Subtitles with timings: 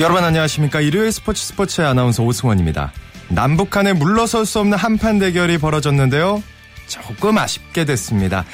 [0.00, 0.80] 여러분 안녕하십니까.
[0.80, 2.92] 일요일 스포츠 스포츠의 아나운서 오승원입니다.
[3.30, 6.40] 남북한에 물러설 수 없는 한판 대결이 벌어졌는데요.
[6.86, 8.44] 조금 아쉽게 됐습니다.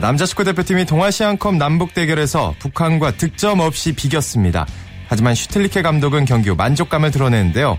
[0.00, 4.66] 남자 축구 대표팀이 동아시안컵 남북 대결에서 북한과 득점 없이 비겼습니다.
[5.06, 7.78] 하지만 슈틸리케 감독은 경기 후 만족감을 드러냈는데요.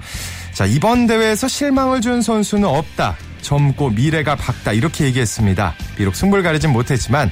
[0.53, 3.17] 자, 이번 대회에서 실망을 준 선수는 없다.
[3.41, 4.71] 젊고 미래가 밝다.
[4.71, 5.75] 이렇게 얘기했습니다.
[5.97, 7.29] 비록 승부를 가리진 못했지만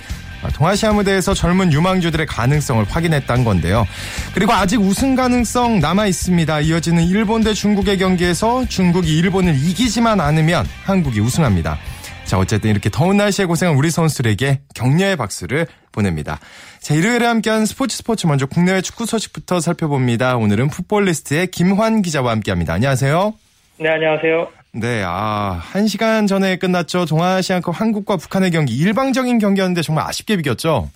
[0.54, 3.86] 동아시아 무대에서 젊은 유망주들의 가능성을 확인했던 건데요.
[4.34, 6.62] 그리고 아직 우승 가능성 남아 있습니다.
[6.62, 11.78] 이어지는 일본 대 중국의 경기에서 중국이 일본을 이기지만 않으면 한국이 우승합니다.
[12.26, 16.40] 자, 어쨌든 이렇게 더운 날씨에 고생한 우리 선수들에게 격려의 박수를 보냅니다.
[16.82, 20.36] 자, 일요일에 함께한 스포츠 스포츠 먼저 국내외 축구 소식부터 살펴봅니다.
[20.36, 22.74] 오늘은 풋볼리스트의 김환 기자와 함께합니다.
[22.74, 23.47] 안녕하세요.
[23.80, 24.48] 네, 안녕하세요.
[24.74, 27.06] 네, 아, 한 시간 전에 끝났죠.
[27.06, 28.76] 동아시안컵 한국과 북한의 경기.
[28.76, 30.90] 일방적인 경기였는데 정말 아쉽게 비겼죠?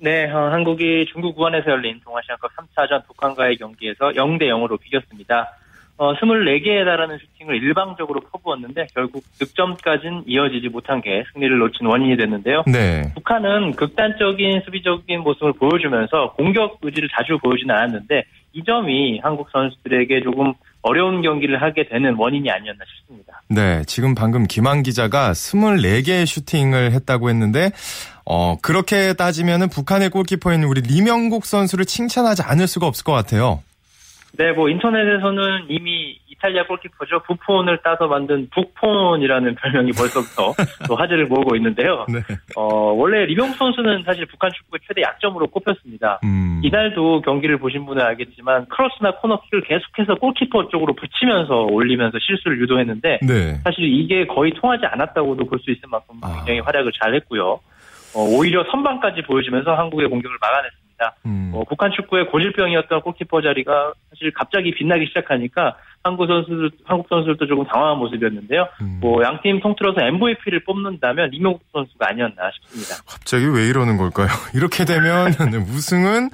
[0.00, 5.52] 네, 어, 한국이 중국 우한에서 열린 동아시안컵 3차전 북한과의 경기에서 0대 0으로 비겼습니다.
[5.96, 12.64] 어, 24개에 달하는 슈팅을 일방적으로 퍼부었는데 결국 득점까지는 이어지지 못한 게 승리를 놓친 원인이 됐는데요.
[12.66, 13.12] 네.
[13.14, 18.24] 북한은 극단적인 수비적인 모습을 보여주면서 공격 의지를 자주 보여주진 않았는데
[18.54, 20.52] 이 점이 한국 선수들에게 조금
[20.84, 23.40] 어려운 경기를 하게 되는 원인이 아니었나 싶습니다.
[23.48, 27.70] 네, 지금 방금 김한 기자가 24개의 슈팅을 했다고 했는데
[28.26, 33.62] 어, 그렇게 따지면은 북한의 골키퍼인 우리 리명국 선수를 칭찬하지 않을 수가 없을 것 같아요.
[34.36, 37.20] 네, 뭐 인터넷에서는 이미 이탈리아 골키퍼죠.
[37.26, 40.54] 부폰을 따서 만든 북폰이라는 별명이 벌써부터
[40.88, 42.06] 또 화제를 모으고 있는데요.
[42.08, 42.20] 네.
[42.56, 46.20] 어, 원래 리명국 선수는 사실 북한 축구의 최대 약점으로 꼽혔습니다.
[46.24, 46.60] 음.
[46.62, 53.54] 이날도 경기를 보신 분은 알겠지만 크로스나 코너킥을 계속해서 골키퍼 쪽으로 붙이면서 올리면서 실수를 유도했는데 네.
[53.64, 56.34] 사실 이게 거의 통하지 않았다고도 볼 수 있을 만큼 아.
[56.36, 56.64] 굉장히 아.
[56.66, 57.58] 활약을 잘했고요.
[58.16, 61.14] 어, 오히려 선방까지 보여주면서 한국의 공격을 막아냈습니다.
[61.26, 61.50] 음.
[61.54, 67.64] 어, 북한 축구의 고질병이었던 골키퍼 자리가 사실 갑자기 빛나기 시작하니까 한국 선수들, 한국 선수들도 조금
[67.64, 68.68] 당황한 모습이었는데요.
[68.82, 68.98] 음.
[69.00, 73.02] 뭐 양팀 통틀어서 MVP를 뽑는다면 이명국 선수가 아니었나 싶습니다.
[73.08, 74.28] 갑자기 왜 이러는 걸까요?
[74.54, 75.28] 이렇게 되면
[75.74, 76.28] 우승은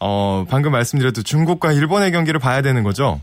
[0.00, 3.20] 어, 방금 말씀드렸던 중국과 일본의 경기를 봐야 되는 거죠?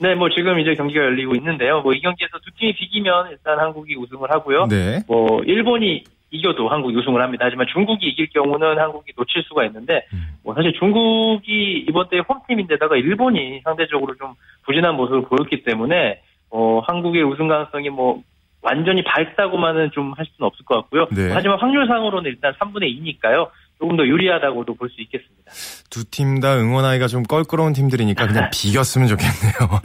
[0.00, 1.82] 네, 뭐 지금 이제 경기가 열리고 있는데요.
[1.82, 4.66] 뭐 이 경기에서 두 팀이 비기면 일단 한국이 우승을 하고요.
[4.68, 5.02] 네.
[5.08, 7.44] 뭐 일본이 이겨도 한국이 우승을 합니다.
[7.46, 10.38] 하지만 중국이 이길 경우는 한국이 놓칠 수가 있는데 음.
[10.44, 16.20] 뭐 사실 중국이 이번 대회 홈팀인데다가 일본이 상대적으로 좀 부진한 모습을 보였기 때문에
[16.50, 18.22] 어 한국의 우승 가능성이 뭐
[18.62, 21.06] 완전히 밝다고만은 좀 할 수는 없을 것 같고요.
[21.10, 21.30] 네.
[21.32, 23.48] 하지만 확률상으로는 일단 3분의 2니까요.
[23.80, 25.50] 조금 더 유리하다고도 볼 수 있겠습니다.
[25.90, 29.80] 두 팀 다 응원하기가 좀 껄끄러운 팀들이니까 그냥 비겼으면 좋겠네요.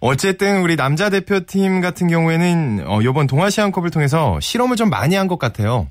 [0.00, 5.38] 어쨌든 우리 남자 대표팀 같은 경우에는 어, 이번 동아시안컵을 통해서 실험을 좀 많이 한 것
[5.38, 5.88] 같아요.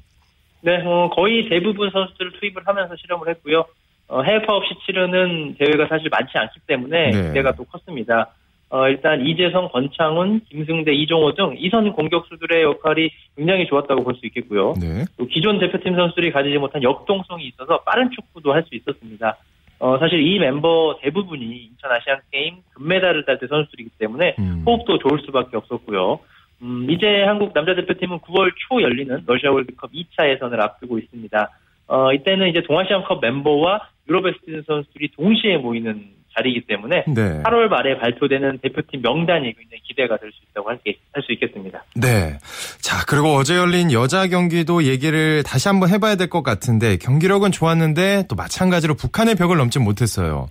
[0.62, 3.66] 네, 어, 거의 대부분 선수들을 투입을 하면서 실험을 했고요.
[4.08, 7.28] 어, 해외파 없이 치르는 대회가 사실 많지 않기 때문에 네.
[7.28, 8.32] 기대가 또 컸습니다.
[8.70, 14.74] 어, 일단 이재성, 권창훈, 김승대, 이종호 등 이선 공격수들의 역할이 굉장히 좋았다고 볼 수 있겠고요.
[14.82, 15.06] 네.
[15.18, 19.38] 또 기존 대표팀 선수들이 가지지 못한 역동성이 있어서 빠른 축구도 할 수 있었습니다.
[19.80, 24.64] 어, 사실 이 멤버 대부분이 인천 아시안 게임 금메달을 딸 때 선수들이기 때문에 음.
[24.66, 26.20] 호흡도 좋을 수밖에 없었고요.
[26.64, 31.52] 음, 이제 한국 남자 대표팀은 9월 초 열리는 러시아 월드컵 2차 예선을 앞두고 있습니다.
[31.90, 37.42] 어, 이때는 이제 동아시안컵 멤버와 유로베스트 선수들이 동시에 모이는 자리이기 때문에 네.
[37.44, 40.78] 8월 말에 발표되는 대표팀 명단이 굉장히 기대가 될 수 있다고 할
[41.25, 41.84] 수 있겠습니다.
[41.96, 42.38] 네.
[42.81, 48.24] 자, 그리고 어제 열린 여자 경기도 얘기를 다시 한번 해봐야 될 것 같은데 경기력은 좋았는데
[48.30, 50.48] 또 마찬가지로 북한의 벽을 넘지 못했어요.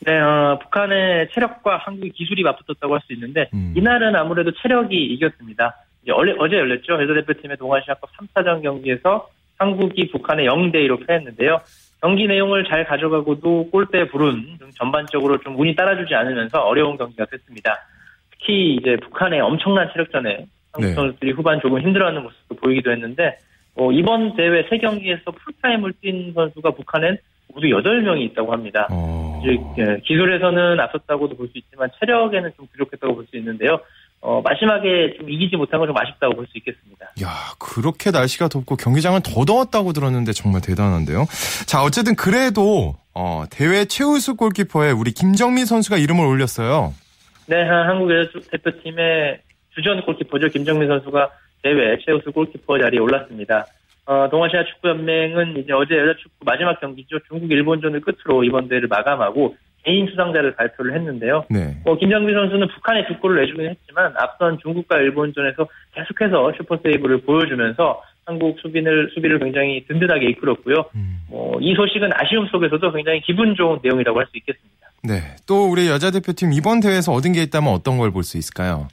[0.00, 3.74] 네, 어, 북한의 체력과 한국의 기술이 맞붙었다고 할 수 있는데 음.
[3.76, 5.76] 이날은 아무래도 체력이 이겼습니다.
[6.10, 6.94] 어제, 어제 열렸죠.
[7.02, 9.28] 여자 대표팀의 동아시아컵 3차전 경기에서
[9.58, 11.60] 한국이 북한의 0대 2로 패했는데요.
[12.00, 17.76] 경기 내용을 잘 가져가고도 골대 불운 전반적으로 좀 운이 따라주지 않으면서 어려운 경기가 됐습니다.
[18.30, 20.94] 특히 이제 북한의 엄청난 체력전에 한국 네.
[20.94, 23.38] 선수들이 후반 조금 힘들어하는 모습도 보이기도 했는데
[23.74, 27.18] 어, 이번 대회 세 경기에서 풀타임을 뛴 선수가 북한엔
[27.54, 28.86] 모두 8명이 있다고 합니다.
[28.90, 29.40] 어...
[29.78, 33.78] 예, 기술에서는 앞섰다고도 볼 수 있지만 체력에는 좀 부족했다고 볼 수 있는데요.
[34.20, 37.06] 어, 마지막에 좀 이기지 못한 건 좀 아쉽다고 볼 수 있겠습니다.
[37.22, 37.28] 야,
[37.58, 41.26] 그렇게 날씨가 덥고 경기장은 더 더웠다고 들었는데 정말 대단한데요.
[41.66, 46.94] 자, 어쨌든 그래도 어, 대회 최우수 골키퍼에 우리 김정민 선수가 이름을 올렸어요.
[47.46, 49.40] 네, 한국 여자 대표팀의
[49.74, 50.48] 주전 골키퍼죠.
[50.48, 51.30] 김정민 선수가
[51.62, 53.66] 대회 최우수 골키퍼 자리에 올랐습니다.
[54.06, 57.18] 어, 동아시아 축구연맹은 이제 어제 여자 축구 마지막 경기죠.
[57.28, 59.56] 중국 일본전을 끝으로 이번 대회를 마감하고
[59.88, 61.44] 개인 수상자를 발표를 했는데요.
[61.48, 61.76] 네.
[61.84, 68.02] 뭐 김정민 선수는 북한에 두 골을 내주긴 했지만 앞선 중국과 일본전에서 계속해서 슈퍼 세이브를 보여주면서
[68.26, 70.84] 한국 수비를 수비를 굉장히 든든하게 이끌었고요.
[70.94, 71.20] 음.
[71.30, 74.90] 뭐, 이 소식은 아쉬움 속에서도 굉장히 기분 좋은 내용이라고 할 수 있겠습니다.
[75.02, 75.36] 네.
[75.46, 78.88] 또 우리 여자 대표팀 이번 대회에서 얻은 게 있다면 어떤 걸 볼 수 있을까요?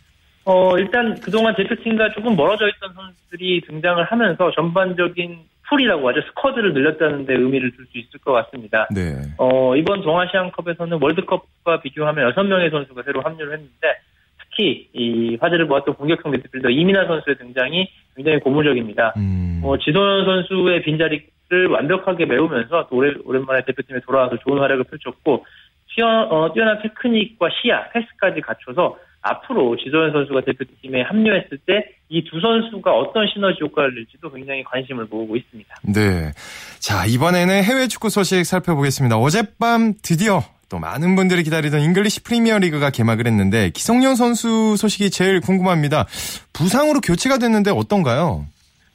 [0.46, 5.40] 어, 일단 그동안 대표팀과 조금 멀어져 있던 선수들이 등장을 하면서 전반적인
[5.70, 6.22] 풀이라고 하죠.
[6.22, 8.88] 스쿼드를 늘렸다는 데 의미를 둘 수 있을 것 같습니다.
[8.94, 9.16] 네.
[9.38, 14.00] 어, 이번 동아시안컵에서는 월드컵과 비교하면 6명의 선수가 새로 합류를 했는데
[14.40, 19.14] 특히 이 화제를 모았던 공격형 미드필더 이민아 선수의 등장이 굉장히 고무적입니다.
[19.18, 19.62] 음.
[19.64, 25.46] 어, 지도현 선수의 빈자리를 완벽하게 메우면서 또 오랜만에 대표팀에 돌아와서 좋은 활약을 펼쳤고
[25.94, 32.40] 뛰어, 어, 뛰어난 테크닉과 시야, 패스까지 갖춰서 앞으로 지도현 선수가 대표팀에 합류했을 때 이 두
[32.40, 35.76] 선수가 어떤 시너지 효과를 낼지도 굉장히 관심을 모으고 있습니다.
[35.94, 36.32] 네.
[36.80, 39.18] 자, 이번에는 해외 축구 소식 살펴보겠습니다.
[39.18, 45.42] 어젯밤 드디어 또 많은 분들이 기다리던 잉글리시 프리미어 리그가 개막을 했는데 기성용 선수 소식이 제일
[45.42, 46.06] 궁금합니다.
[46.54, 48.46] 부상으로 교체가 됐는데 어떤가요?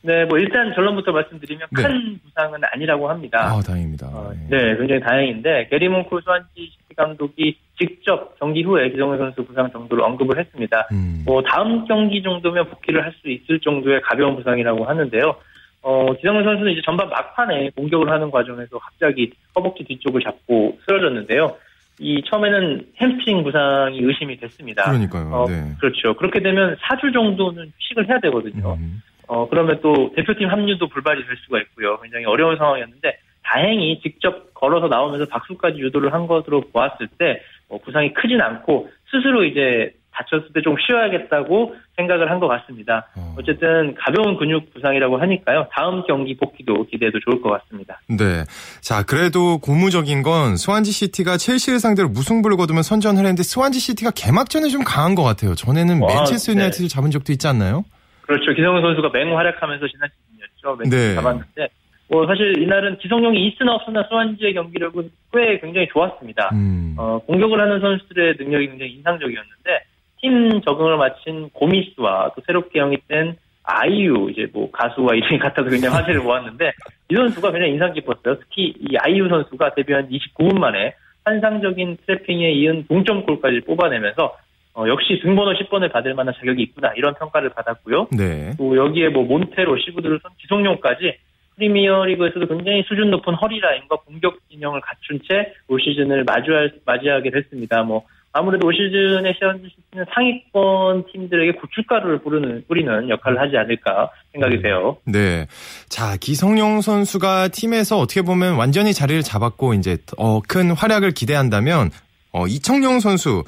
[0.02, 1.82] 네, 뭐 일단 결론부터 말씀드리면 네.
[1.82, 3.38] 큰 부상은 아니라고 합니다.
[3.42, 4.06] 아, 다행입니다.
[4.06, 4.56] 어, 네.
[4.56, 10.38] 네, 굉장히 다행인데 게리 스완지 시티 감독이 직접 경기 후에 기성용 선수 부상 정도를 언급을
[10.38, 10.88] 했습니다.
[10.92, 11.22] 음.
[11.25, 15.34] 뭐 다음 경기 정도면 복귀를 할 수 있을 정도의 가벼운 부상이라고 하는데요.
[15.82, 21.56] 어, 기성용 선수는 이제 전반 막판에 공격을 하는 과정에서 갑자기 허벅지 뒤쪽을 잡고 쓰러졌는데요.
[21.98, 24.84] 이 처음에는 햄스트링 부상이 의심이 됐습니다.
[24.84, 25.31] 그러니까요.
[25.32, 25.75] 어, 네.
[25.81, 26.14] 그렇죠.
[26.14, 28.75] 그렇게 되면 4주 정도는 휴식을 해야 되거든요.
[28.75, 29.02] 음.
[29.26, 31.98] 어, 그러면 또 대표팀 합류도 불발이 될 수가 있고요.
[32.00, 38.12] 굉장히 어려운 상황이었는데 다행히 직접 걸어서 나오면서 박수까지 유도를 한 것으로 보았을 때 뭐 부상이
[38.14, 43.08] 크진 않고 스스로 이제 다쳤을 때 좀 쉬어야겠다고 생각을 한 것 같습니다.
[43.16, 43.34] 어.
[43.38, 45.69] 어쨌든 가벼운 근육 부상이라고 하니까요.
[45.72, 48.00] 다음 경기 복귀도 기대해도 좋을 것 같습니다.
[48.08, 48.44] 네.
[48.82, 54.69] 자, 그래도 고무적인 건 스완지 시티가 첼시를 상대로 무승부를 거두면 선전을 했는데 스완지 시티가 개막전에
[54.69, 55.54] 좀 강한 것 같아요.
[55.54, 56.94] 전에는 맨체스터 유나이티드를 네.
[56.94, 57.84] 잡은 적도 있지 않나요?
[58.22, 58.52] 그렇죠.
[58.52, 60.76] 기성용 선수가 맹활약하면서 지난 시즌이었죠.
[60.82, 61.14] 맨체스터 네.
[61.14, 61.69] 잡았는데
[62.10, 66.50] 뭐 사실 이날은 기성용이 있으나 없으나 스완지의 경기력은 꽤 굉장히 좋았습니다.
[66.52, 66.96] 음.
[66.98, 69.84] 어, 공격을 하는 선수들의 능력이 굉장히 인상적이었는데
[70.20, 76.22] 팀 적응을 마친 고미스와 또 새롭게 영입된 아이유 이제 뭐 가수와 이름이 같아서 굉장히 화제를
[76.22, 76.72] 모았는데
[77.10, 78.40] 이 선수가 굉장히 인상 깊었어요.
[78.40, 84.36] 특히 이 아이유 선수가 데뷔한 29분 만에 환상적인 트래핑에 이은 동점골까지 뽑아내면서
[84.74, 88.08] 어, 역시 등번호 10번을 받을 만한 자격이 있구나 이런 평가를 받았고요.
[88.16, 88.52] 네.
[88.58, 91.16] 또 여기에 뭐 몬테로, 시구드를 선 지성용까지
[91.60, 97.82] 프리미어리그에서도 굉장히 수준 높은 허리 라인과 공격 진영을 갖춘 채 올 시즌을 마주할 맞이하게 됐습니다.
[97.82, 104.62] 뭐 아무래도 올 시즌에 시티는 상위권 팀들에게 고춧가루를 뿌리는, 뿌리는 역할을 하지 않을까 생각이 네.
[104.62, 104.96] 돼요.
[105.04, 105.46] 네.
[105.88, 111.90] 자, 기성용 선수가 팀에서 어떻게 보면 완전히 자리를 잡았고, 이제, 어, 큰 활약을 기대한다면,
[112.32, 113.42] 어, 이청용 선수,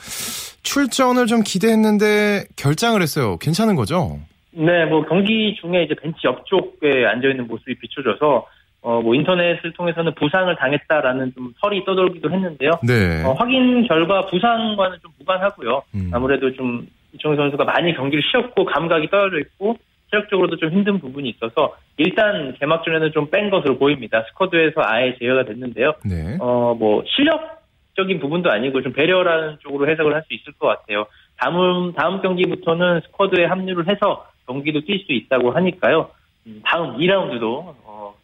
[0.64, 3.36] 출전을 좀 기대했는데 결장을 했어요.
[3.38, 4.18] 괜찮은 거죠?
[4.52, 8.46] 네, 뭐 경기 중에 이제 벤치 옆쪽에 앉아 있는 모습이 비춰져서
[8.82, 12.70] 어, 뭐 인터넷을 통해서는 부상을 당했다라는 좀 설이 떠돌기도 했는데요.
[12.82, 13.22] 네.
[13.24, 15.82] 어, 확인 결과 부상과는 좀 무관하고요.
[15.94, 16.10] 음.
[16.12, 19.76] 아무래도 좀 이청용 선수가 많이 경기를 쉬었고 감각이 떨어져 있고
[20.10, 24.24] 체력적으로도 좀 힘든 부분이 있어서 일단 개막전에는 좀 뺀 것으로 보입니다.
[24.30, 25.94] 스쿼드에서 아예 제외가 됐는데요.
[26.04, 26.36] 네.
[26.40, 31.06] 어, 뭐 실력적인 부분도 아니고 좀 배려라는 쪽으로 해석을 할 수 있을 것 같아요.
[31.38, 36.10] 다음 다음 경기부터는 스쿼드에 합류를 해서 경기도 뛸 수 있다고 하니까요.
[36.46, 37.74] 음, 다음 2라운드도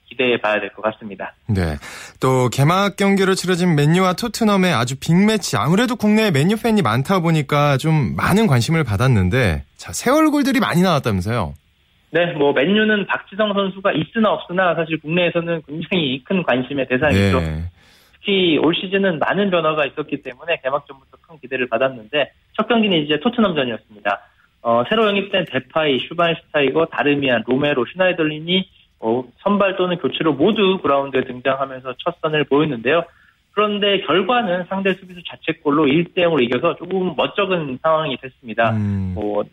[0.08, 1.34] 기대해 봐야 될 것 같습니다.
[1.48, 1.76] 네.
[2.18, 5.56] 또 개막 경기로 치러진 맨유와 토트넘의 아주 빅매치.
[5.58, 11.54] 아무래도 국내에 맨유 팬이 많다 보니까 좀 많은 관심을 받았는데 자, 새 얼굴들이 많이 나왔다면서요.
[12.10, 17.40] 네, 뭐 맨유는 박지성 선수가 있으나 없으나 사실 국내에서는 굉장히 큰 관심의 대상이죠.
[17.40, 17.64] 네.
[18.14, 24.20] 특히 올 시즌은 많은 변화가 있었기 때문에 개막전부터 큰 기대를 받았는데 첫 경기는 이제 토트넘전이었습니다.
[24.62, 28.68] 어, 새로 영입된 데파이, 슈바인슈타이거, 다르미안, 로메로, 슈나이덜린이
[29.00, 33.04] 어, 선발 또는 교체로 모두 그라운드에 등장하면서 첫 선을 보였는데요.
[33.52, 38.70] 그런데 결과는 상대 수비수 자책골로 1대 0으로 이겨서 조금 멋쩍은 상황이 됐습니다.
[38.70, 39.12] 음.
[39.14, 39.44] 뭐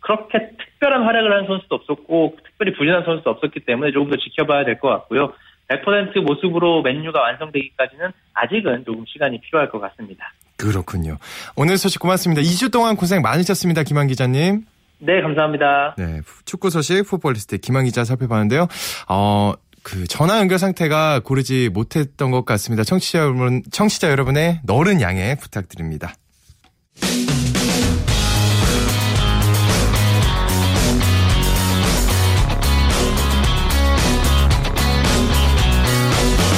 [0.00, 4.78] 그렇게 특별한 활약을 한 선수도 없었고 특별히 부진한 선수도 없었기 때문에 조금 더 지켜봐야 될
[4.78, 5.32] 것 같고요.
[5.68, 10.32] 100% 모습으로 맨유가 완성되기까지는 아직은 조금 시간이 필요할 것 같습니다.
[10.58, 11.16] 그렇군요.
[11.56, 12.42] 오늘 소식 고맙습니다.
[12.42, 13.84] 2주 동안 고생 많으셨습니다.
[13.84, 14.64] 김한 기자님.
[14.98, 15.94] 네, 감사합니다.
[15.96, 18.66] 네, 축구 소식 풋볼리스트 김한 기자 살펴봤는데요.
[19.08, 22.82] 어, 그 전화 연결 상태가 고르지 못했던 것 같습니다.
[22.82, 26.14] 청취자 여러분, 청취자 여러분의 너른 양해 부탁드립니다.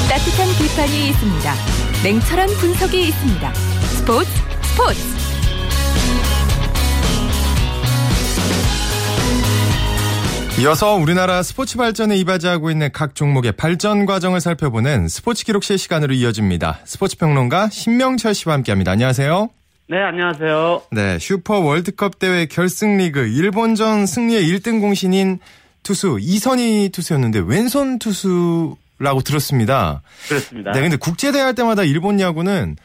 [0.08, 1.54] 따뜻한 비판이 있습니다.
[2.02, 3.69] 냉철한 분석이 있습니다.
[4.00, 4.30] 스포츠
[4.62, 5.00] 스포츠.
[10.62, 16.80] 이어서 우리나라 스포츠 발전에 이바지하고 있는 각 종목의 발전 과정을 살펴보는 스포츠 기록실 시간으로 이어집니다.
[16.86, 18.90] 스포츠 평론가 신명철 씨와 함께합니다.
[18.92, 19.50] 안녕하세요.
[19.90, 20.82] 네, 안녕하세요.
[20.92, 25.40] 네, 슈퍼 월드컵 대회 결승 리그 일본전 승리의 1등 공신인
[25.82, 30.00] 투수 이선희 투수였는데 왼손 투수라고 들었습니다.
[30.26, 30.72] 그렇습니다.
[30.72, 32.76] 네, 근데 국제 대회 할 때마다 일본 야구는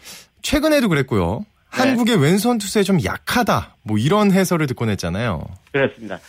[0.46, 1.40] 최근에도 그랬고요.
[1.40, 1.46] 네.
[1.82, 3.76] 한국의 왼손 투수에 좀 약하다.
[3.84, 5.42] 뭐 이런 해설을 듣곤 했잖아요.
[5.72, 6.20] 그렇습니다.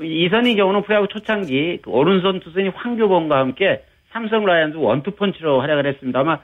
[0.00, 6.20] 이선희 경우는 프로야구 초창기 그 오른손 투수인 황규봉과 함께 삼성 라이언즈 원투펀치로 활약을 했습니다.
[6.20, 6.38] 아마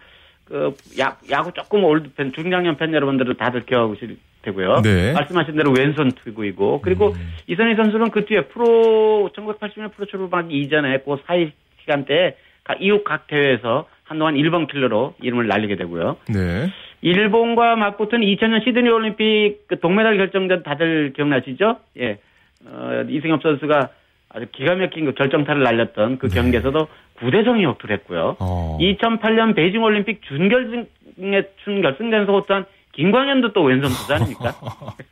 [0.45, 4.83] 그 야, 야구 조금 올드 팬, 중장년 팬 여러분들은 다들 기억하실 테고요.
[4.83, 5.13] 네.
[5.13, 7.33] 말씀하신 대로 왼손 투수이고 그리고 음.
[7.47, 12.35] 이선희 선수는 그 뒤에 프로 1980년 프로 출범하기 이전에 그 사이 시간대에
[12.81, 16.17] 이웃 각 대회에서 한동안 1번 킬러로 이름을 날리게 되고요.
[16.29, 16.69] 네.
[17.01, 21.77] 일본과 맞붙은 2000년 시드니 올림픽 그 동메달 결정전 다들 기억나시죠?
[22.01, 22.19] 예.
[22.67, 23.89] 어, 이승엽 선수가
[24.31, 26.35] 아주 기가 막힌 그 결정타를 날렸던 그 네.
[26.35, 26.89] 경기에서도
[27.21, 28.37] 9대 성이 역투를 했고요.
[28.41, 28.79] 어.
[28.81, 34.55] 2008년 베이징 올림픽 준결승에 준결승전에서 호투한 김광현도 또 왼손 투수 아닙니까?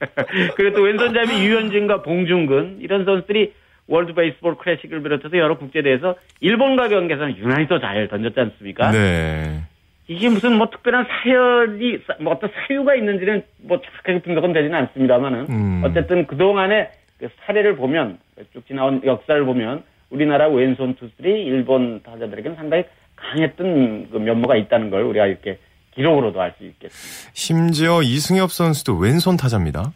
[0.56, 3.52] 그리고 또 왼손잡이 유현진과 봉중근 이런 선수들이
[3.88, 8.90] 월드 베이스볼 클래식을 비롯해서 여러 국제대회에서 일본과 경기에서는 유난히 더 잘 던졌지 않습니까?
[8.92, 9.62] 네.
[10.08, 15.82] 이게 무슨 뭐 특별한 사열이 뭐 어떤 사유가 있는지는 뭐 정확하게 분석은 되지는 않습니다만은 음.
[15.84, 18.18] 어쨌든 그 동안에 그 사례를 보면
[18.52, 22.84] 쭉 지나온 역사를 보면 우리나라 왼손 투수들이 일본 타자들에게는 상당히
[23.16, 25.58] 강했던 그 면모가 있다는 걸 우리가 이렇게
[25.98, 27.30] 기록으로도 알 수 있겠습니다.
[27.34, 29.92] 심지어 이승엽 선수도 왼손 타자입니다.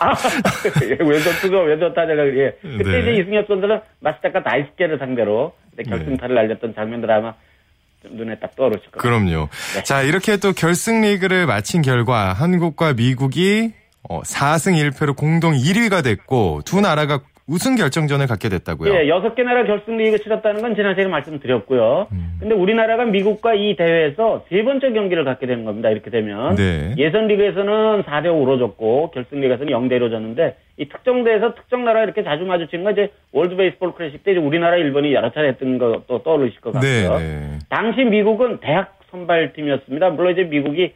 [0.00, 0.14] 아,
[0.84, 2.56] 예, 왼손 투수, 왼손 타자가 예.
[2.62, 3.00] 그때 네.
[3.00, 6.42] 이제 이승엽 선수는 마쓰자카 다이스케를 상대로 결승타를 네.
[6.42, 7.34] 날렸던 장면들 아마
[8.04, 9.00] 눈에 딱 떠오르실 거예요.
[9.02, 9.48] 그럼요.
[9.74, 9.82] 네.
[9.82, 13.72] 자, 이렇게 또 결승 리그를 마친 결과 한국과 미국이
[14.08, 17.20] 4승 어, 1패로 공동 1위가 됐고 두 나라가
[17.50, 18.94] 우승 결정전을 갖게 됐다고요?
[18.94, 22.06] 예, 여섯 개 나라 결승 리그 치렀다는 건 지난 시간에 말씀드렸고요.
[22.12, 22.36] 음.
[22.38, 25.90] 근데 우리나라가 미국과 이 대회에서 세 번째 경기를 갖게 되는 겁니다.
[25.90, 26.94] 이렇게 되면 네.
[26.96, 32.04] 예선 리그에서는 4대 5로 졌고 결승 리그에서는 0대 1로 졌는데 이 특정 대회에서 특정 나라
[32.04, 36.22] 이렇게 자주 마주친 건 이제 월드 베이스볼 클래식 때 우리나라 일본이 여러 차례 했던 것도
[36.22, 37.18] 떠오르실 것 같고요.
[37.18, 37.58] 네, 네.
[37.68, 40.10] 당시 미국은 대학 선발팀이었습니다.
[40.10, 40.92] 물론 이제 미국이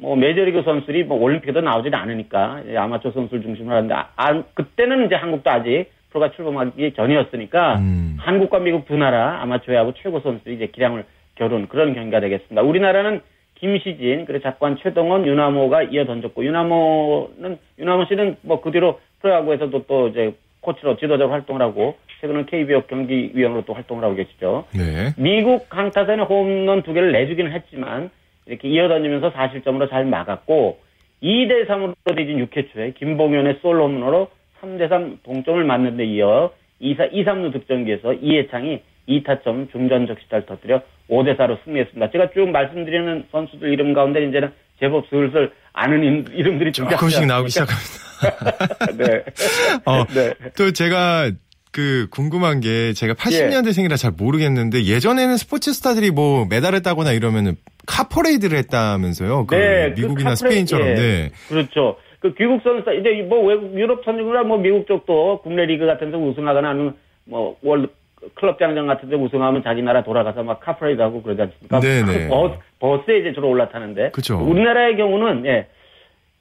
[0.00, 5.14] 뭐 메이저리그 선수들이 뭐 올림픽에도 나오지 않으니까 아마추어 선수를 중심으로 하는데 아, 아, 그때는 이제
[5.14, 8.16] 한국도 아직 프로가 출범하기 전이었으니까 음.
[8.18, 11.04] 한국과 미국 두 나라 아마추어하고 최고 선수들이 이제 기량을
[11.36, 12.62] 겨룬 그런 경기가 되겠습니다.
[12.62, 13.20] 우리나라는
[13.56, 20.08] 김시진 그리고 작관 최동원 유나모가 이어 던졌고 유나모는 유나모 씨는 뭐 그 뒤로 프로야구에서도 또
[20.08, 24.64] 이제 코치로 지도자로 활동을 하고 최근은 KBO 경기위원으로 또 활동을 하고 계시죠.
[24.74, 25.12] 네.
[25.16, 28.10] 미국 강타선에 홈런 두 개를 내주기는 했지만
[28.46, 30.80] 이렇게 이어다니면서 4실점으로 잘 막았고
[31.22, 34.30] 2대 3으로 뒤진 6회 초에 김봉현의 솔로 홈런으로
[34.60, 40.18] 3대 3 동점을 맞는 데 이어 2, 4, 2, 3루 득점기에서 이해창이 2타점 중전 적
[40.20, 42.10] 시타를 터뜨려 5대 4로 승리했습니다.
[42.10, 48.10] 제가 쭉 말씀드리는 선수들 이름 가운데 이제는 제법 슬슬 아는 이름들이 조금씩 나오기 시작합니다.
[48.96, 49.24] 네.
[49.84, 50.34] 어, 네.
[50.56, 51.30] 또 제가
[51.72, 53.96] 그 궁금한 게 제가 80년대생이라 예.
[53.96, 57.56] 잘 모르겠는데 예전에는 스포츠 스타들이 뭐 메달을 따거나 이러면은
[57.90, 59.46] 카퍼레이드를 했다면서요.
[59.46, 60.88] 그 네, 그 미국이나 그 스페인처럼.
[60.88, 60.94] 예.
[60.94, 61.30] 네.
[61.48, 61.96] 그렇죠.
[62.20, 66.16] 그 귀국 선수 이제 뭐 외국 유럽 선수나 뭐 미국 쪽도 국내 리그 같은 데
[66.16, 66.94] 우승하거나 아니면
[67.24, 67.88] 뭐 월드
[68.34, 71.80] 클럽 장정 같은 데 우승하면 자기 나라 돌아가서 막 카퍼레이드 하고 그러지 않습니까?
[71.80, 72.28] 네네.
[72.28, 74.10] 버스, 버스에 이제 주로 올라타는데.
[74.10, 74.38] 그죠.
[74.38, 75.66] 우리나라의 경우는 예.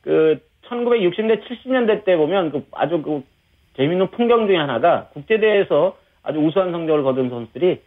[0.02, 3.24] 그 1960년대 70년대 때 보면 그 아주 그
[3.78, 7.82] 재미있는 풍경 중에 하나가 국제대회에서 아주 우수한 성적을 거둔 선수들이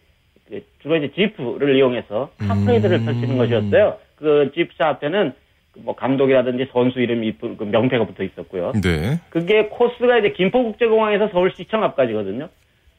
[0.53, 3.05] 그 주로 이제 지프를 이용해서 카프레이드를 음.
[3.07, 3.97] 펼치는 것이었어요.
[4.17, 5.33] 그 지프 차 앞에는
[5.79, 8.73] 뭐 감독이라든지 선수 이름이 그 명패가 붙어 있었고요.
[8.83, 9.19] 네.
[9.31, 12.51] 그게 코스가 이제 김포국제공항에서 서울시청 앞까지거든요.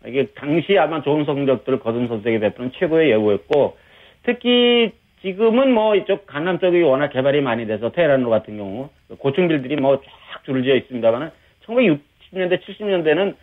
[0.07, 3.77] 이게 당시 아마 좋은 성적들을 거둔 선수에게 베푸는 최고의 예우였고
[4.23, 4.91] 특히
[5.21, 10.01] 지금은 뭐 이쪽 강남 쪽이 워낙 개발이 많이 돼서 테헤란로 같은 경우 고층빌들이 뭐
[10.33, 11.29] 쫙 줄을 지어 있습니다만은
[11.65, 13.35] 1960년대 70년대는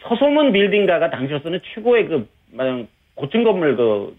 [0.00, 2.28] 서소문 빌딩가가 당시로서는 최고의 그
[3.14, 4.16] 고층 건물 그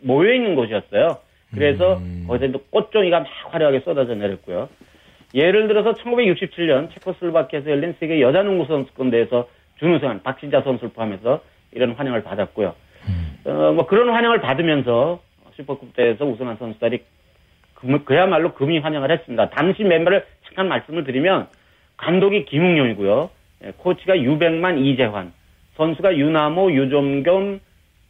[0.00, 1.18] 모여 있는 곳이었어요.
[1.54, 2.26] 그래서 음.
[2.28, 4.68] 거기서 꽃종이가 막 화려하게 쏟아져 내렸고요.
[5.34, 11.42] 예를 들어서 1967년 체코슬로바키아에서 열린 세계 여자 농구 선수권 대회에서 준우승한 박신자 선수를 포함해서
[11.72, 12.74] 이런 환영을 받았고요.
[13.08, 13.38] 음.
[13.44, 15.20] 어, 뭐 그런 환영을 받으면서
[15.56, 17.02] 슈퍼컵 대회에서 우승한 선수들이
[17.74, 19.50] 그, 그야말로 금이 환영을 했습니다.
[19.50, 21.48] 당시 멤버를 잠깐 말씀을 드리면
[21.96, 23.30] 감독이 김웅용이고요.
[23.64, 25.32] 예, 코치가 유백만 이재환,
[25.76, 27.60] 선수가 유나모, 유종겸,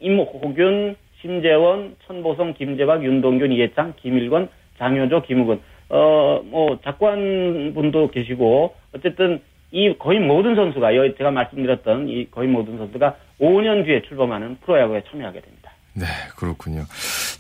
[0.01, 5.61] 임호균, 심재원, 천보성, 김재박, 윤동균, 이해창, 김일권, 장효조, 김우근.
[5.91, 9.41] 어, 뭐, 작관 분도 계시고, 어쨌든
[9.71, 10.89] 이 거의 모든 선수가
[11.19, 15.73] 제가 말씀드렸던 이 거의 모든 선수가 5년 뒤에 출범하는 프로야구에 참여하게 됩니다.
[15.95, 16.85] 네, 그렇군요.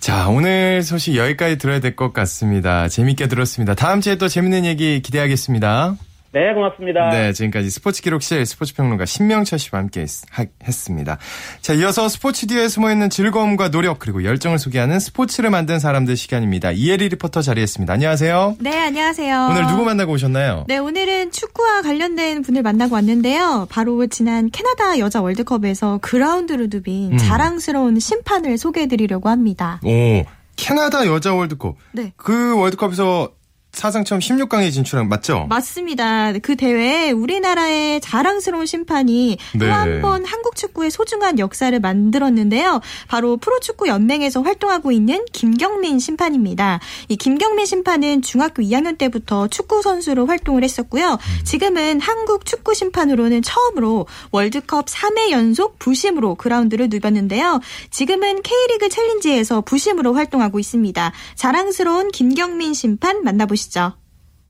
[0.00, 2.88] 자, 오늘 소식 여기까지 들어야 될 것 같습니다.
[2.88, 3.74] 재밌게 들었습니다.
[3.74, 5.94] 다음 주에 또 재밌는 얘기 기대하겠습니다.
[6.30, 7.08] 네, 고맙습니다.
[7.08, 11.16] 네, 지금까지 스포츠 기록실 스포츠 평론가 신명철 씨와 함께 했습니다.
[11.62, 16.72] 자, 이어서 스포츠 뒤에 숨어 있는 즐거움과 노력 그리고 열정을 소개하는 스포츠를 만든 사람들 시간입니다.
[16.72, 17.94] 이혜리 리포터 자리했습니다.
[17.94, 18.56] 안녕하세요.
[18.60, 19.48] 네, 안녕하세요.
[19.50, 20.64] 오늘 누구 만나고 오셨나요?
[20.68, 23.66] 네, 오늘은 축구와 관련된 분을 만나고 왔는데요.
[23.70, 27.18] 바로 지난 캐나다 여자 월드컵에서 그라운드를 누빈 음.
[27.18, 29.80] 자랑스러운 심판을 소개해드리려고 합니다.
[29.82, 30.24] 오,
[30.56, 31.76] 캐나다 여자 월드컵.
[31.92, 32.12] 네.
[32.16, 33.30] 그 월드컵에서
[33.78, 35.46] 사상 처음 16강에 진출한 맞죠?
[35.48, 36.32] 맞습니다.
[36.42, 39.66] 그 대회에 우리나라의 자랑스러운 심판이 네.
[39.66, 42.80] 또한 번 한국 축구의 소중한 역사를 만들었는데요.
[43.06, 46.80] 바로 프로축구 연맹에서 활동하고 있는 김경민 심판입니다.
[47.08, 51.12] 이 김경민 심판은 중학교 2학년 때부터 축구 선수로 활동을 했었고요.
[51.12, 51.44] 음.
[51.44, 57.60] 지금은 한국 축구 심판으로는 처음으로 월드컵 3회 연속 부심으로 그라운드를 누볐는데요.
[57.92, 61.12] 지금은 K리그 챌린지에서 부심으로 활동하고 있습니다.
[61.36, 63.67] 자랑스러운 김경민 심판 만나보시죠.
[63.68, 63.92] 해시죠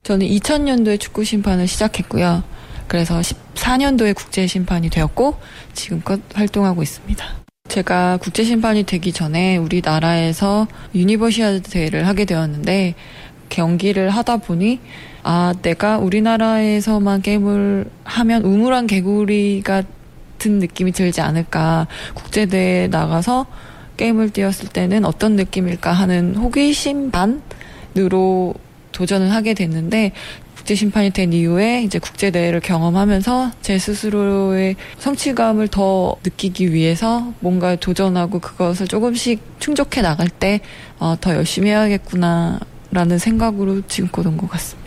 [0.03, 2.41] 저는 2000년도에 축구 심판을 시작했고요.
[2.87, 5.35] 그래서 14년도에 국제 심판이 되었고
[5.73, 7.25] 지금껏 활동하고 있습니다.
[7.67, 12.95] 제가 국제 심판이 되기 전에 우리나라에서 유니버시아드 대회를 하게 되었는데
[13.49, 14.79] 경기를 하다 보니
[15.21, 23.45] 아 내가 우리나라에서만 게임을 하면 우물 안 개구리 같은 느낌이 들지 않을까 국제 대회에 나가서
[23.97, 28.55] 게임을 뛰었을 때는 어떤 느낌일까 하는 호기심 반으로
[28.99, 30.11] 도전을 하게 됐는데
[30.57, 37.77] 국제 심판이 된 이후에 이제 국제 대회를 경험하면서 제 스스로의 성취감을 더 느끼기 위해서 뭔가
[37.77, 40.61] 도전하고 그것을 조금씩 충족해 나갈 때더
[40.99, 44.78] 어, 열심히 해야겠구나라는 생각으로 지금껏 온것 같습니다.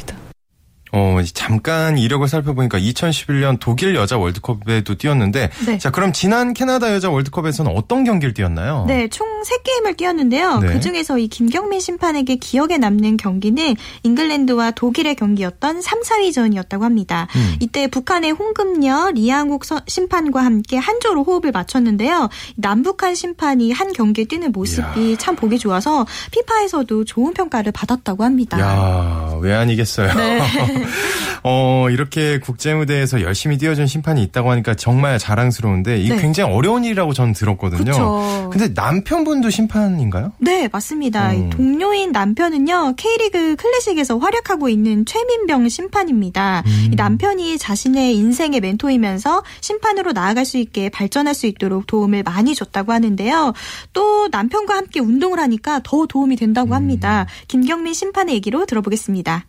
[0.95, 5.79] 어, 잠깐 이력을 살펴보니까 2011년 독일 여자 월드컵에도 뛰었는데 네.
[5.79, 8.85] 자, 그럼 지난 캐나다 여자 월드컵에서는 어떤 경기를 뛰었나요?
[8.87, 10.59] 네, 총 3게임을 뛰었는데요.
[10.59, 10.75] 네.
[10.75, 17.27] 그중에서 이 김경민 심판에게 기억에 남는 경기는 잉글랜드와 독일의 경기였던 3, 4위전이었다고 합니다.
[17.37, 17.57] 음.
[17.61, 22.29] 이때 북한의 홍금녀, 리양욱 심판과 함께 한조로 호흡을 맞췄는데요.
[22.57, 25.17] 남북한 심판이 한 경기에 뛰는 모습이 야.
[25.19, 28.61] 참 보기 좋아서 피파에서도 좋은 평가를 받았다고 합니다.
[28.61, 30.13] 야, 왜 아니겠어요.
[30.13, 30.82] 네.
[31.45, 36.21] 어, 이렇게 국제무대에서 열심히 뛰어준 심판이 있다고 하니까 정말 자랑스러운데 이게 네.
[36.21, 37.85] 굉장히 어려운 일이라고 저는 들었거든요.
[37.85, 38.51] 그쵸.
[38.53, 40.33] 근데 남편분도 심판인가요?
[40.39, 41.33] 네, 맞습니다.
[41.33, 41.51] 음.
[41.51, 46.63] 동료인 남편은요, K리그 클래식에서 활약하고 있는 최민병 심판입니다.
[46.67, 46.91] 음.
[46.97, 53.53] 남편이 자신의 인생의 멘토이면서 심판으로 나아갈 수 있게 발전할 수 있도록 도움을 많이 줬다고 하는데요.
[53.93, 57.23] 또 남편과 함께 운동을 하니까 더 도움이 된다고 합니다.
[57.23, 57.45] 음.
[57.49, 59.47] 김경민 심판의 얘기로 들어보겠습니다.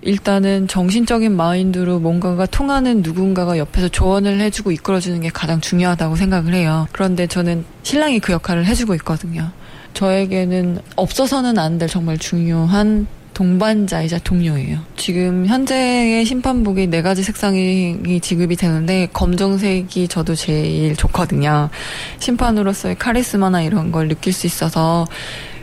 [0.00, 6.86] 일단은 정신적인 마인드로 뭔가가 통하는 누군가가 옆에서 조언을 해주고 이끌어주는 게 가장 중요하다고 생각을 해요.
[6.92, 9.50] 그런데 저는 신랑이 그 역할을 해주고 있거든요.
[9.94, 14.80] 저에게는 없어서는 안 될 정말 중요한 동반자이자 동료예요.
[14.96, 21.70] 지금 현재의 심판복이 네 가지 색상이 지급이 되는데 검정색이 저도 제일 좋거든요.
[22.18, 25.06] 심판으로서의 카리스마나 이런 걸 느낄 수 있어서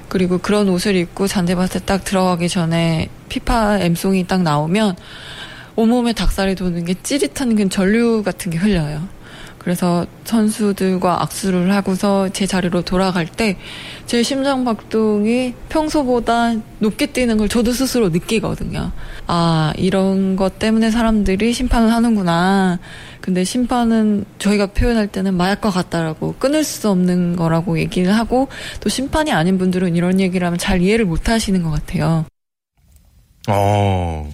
[0.09, 4.95] 그리고 그런 옷을 입고 잔디밭에 딱 들어가기 전에 피파 엠송이 딱 나오면
[5.75, 9.07] 온몸에 닭살이 도는 게 찌릿한 그 전류 같은 게 흘려요.
[9.57, 13.57] 그래서 선수들과 악수를 하고서 제 자리로 돌아갈 때
[14.05, 18.91] 제 심장박동이 평소보다 높게 뛰는 걸 저도 스스로 느끼거든요.
[19.25, 22.77] 아, 이런 것 때문에 사람들이 심판을 하는구나.
[23.25, 28.49] 근데 심판은 저희가 표현할 때는 마약과 같다라고 끊을 수 없는 거라고 얘기를 하고
[28.81, 32.25] 또 심판이 아닌 분들은 이런 얘기를 하면 잘 이해를 못 하시는 것 같아요.
[33.47, 34.29] 어,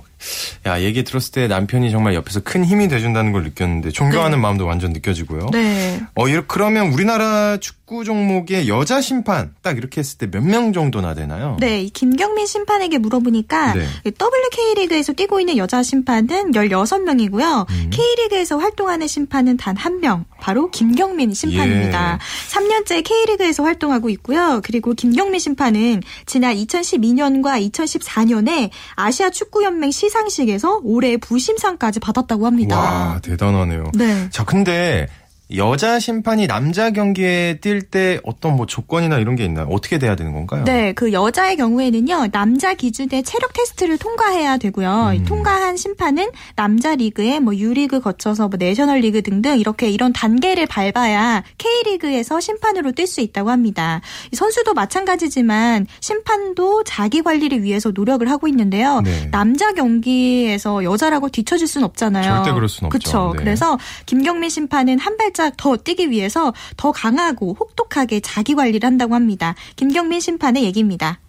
[0.65, 4.41] 야, 얘기 들었을 때 남편이 정말 옆에서 큰 힘이 돼준다는 걸 느꼈는데 존경하는 네.
[4.41, 5.49] 마음도 완전 느껴지고요.
[5.51, 6.01] 네.
[6.15, 11.57] 어, 그러면 우리나라 축구 종목의 여자 심판 딱 이렇게 했을 때 몇 명 정도나 되나요?
[11.59, 13.87] 네, 김경민 심판에게 물어보니까 네.
[14.05, 17.69] WK리그에서 뛰고 있는 여자 심판은 16명이고요.
[17.69, 17.89] 음.
[17.91, 22.19] K리그에서 활동하는 심판은 단 한 명, 바로 김경민 심판입니다.
[22.19, 22.53] 예.
[22.53, 24.61] 3년째 K리그에서 활동하고 있고요.
[24.63, 32.77] 그리고 김경민 심판은 지난 2012년과 2014년에 아시아 축구연맹 시 시상식에서 올해 부심상까지 받았다고 합니다.
[32.77, 33.91] 와, 대단하네요.
[33.93, 34.29] 네.
[34.29, 35.07] 자, 근데
[35.55, 39.67] 여자 심판이 남자 경기에 뛸 때 어떤 뭐 조건이나 이런 게 있나요?
[39.69, 40.63] 어떻게 돼야 되는 건가요?
[40.65, 45.11] 네, 그 여자의 경우에는요, 남자 기준의 체력 테스트를 통과해야 되고요.
[45.13, 45.25] 음.
[45.25, 51.43] 통과한 심판은 남자 리그에 뭐 유리그 거쳐서 뭐 내셔널 리그 등등 이렇게 이런 단계를 밟아야
[51.57, 54.01] K리그에서 심판으로 뛸 수 있다고 합니다.
[54.33, 59.01] 선수도 마찬가지지만 심판도 자기 관리를 위해서 노력을 하고 있는데요.
[59.01, 59.29] 네.
[59.31, 62.23] 남자 경기에서 여자라고 뒤처질 수는 없잖아요.
[62.23, 62.99] 절대 그럴 수는 없죠.
[62.99, 63.33] 그렇죠.
[63.37, 63.43] 네.
[63.43, 69.55] 그래서 김경민 심판은 한 발짝 더 뛰기 위해서 더 강하고 혹독하게 자기 관리를 한다고 합니다.
[69.75, 71.19] 김경민 심판의 얘기입니다.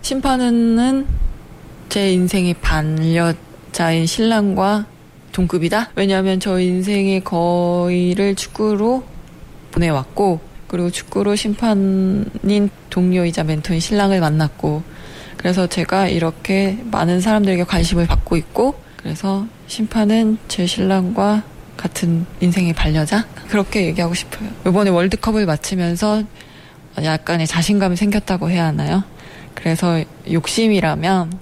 [0.00, 1.06] 심판은
[1.90, 4.86] 제 인생의 반려자인 신랑과
[5.32, 5.90] 동급이다?
[5.96, 9.04] 왜냐하면 저 인생의 거의를 축구로
[9.72, 14.82] 보내왔고, 그리고 축구로 심판인 동료이자 멘토인 신랑을 만났고,
[15.36, 21.42] 그래서 제가 이렇게 많은 사람들에게 관심을 받고 있고, 그래서 심판은 제 신랑과
[21.76, 23.26] 같은 인생의 반려자?
[23.48, 24.48] 그렇게 얘기하고 싶어요.
[24.66, 26.22] 이번에 월드컵을 마치면서
[27.02, 29.04] 약간의 자신감이 생겼다고 해야 하나요?
[29.54, 31.38] 그래서 욕심이라면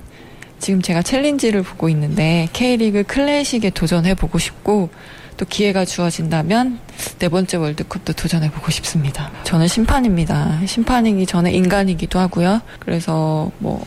[0.59, 4.91] 지금 제가 챌린지를 보고 있는데 K리그 클래식에 도전해보고 싶고
[5.37, 6.79] 또 기회가 주어진다면
[7.19, 9.31] 네 번째 월드컵도 도전해보고 싶습니다.
[9.45, 10.61] 저는 심판입니다.
[10.67, 12.61] 심판이기 전에 인간이기도 하고요.
[12.79, 13.85] 그래서 뭐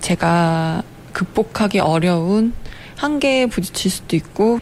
[0.00, 2.52] 제가 극복하기 어려운
[2.96, 4.60] 한계에 부딪힐 수도 있고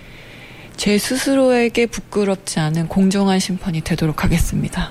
[0.78, 4.90] 제 스스로에게 부끄럽지 않은 공정한 심판이 되도록 하겠습니다.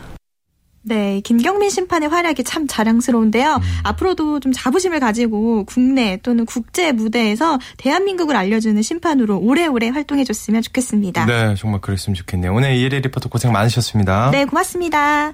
[0.84, 3.56] 네, 김경민 심판의 활약이 참 자랑스러운데요.
[3.56, 3.62] 음.
[3.84, 11.26] 앞으로도 좀 자부심을 가지고 국내 또는 국제 무대에서 대한민국을 알려주는 심판으로 오래오래 활동해줬으면 좋겠습니다.
[11.26, 12.54] 네, 정말 그랬으면 좋겠네요.
[12.54, 14.32] 오늘 이혜리 리포터 고생 많으셨습니다.
[14.32, 15.34] 네, 고맙습니다.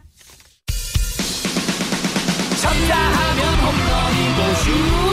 [2.61, 5.12] 쳤다 하면 홈런이고 슛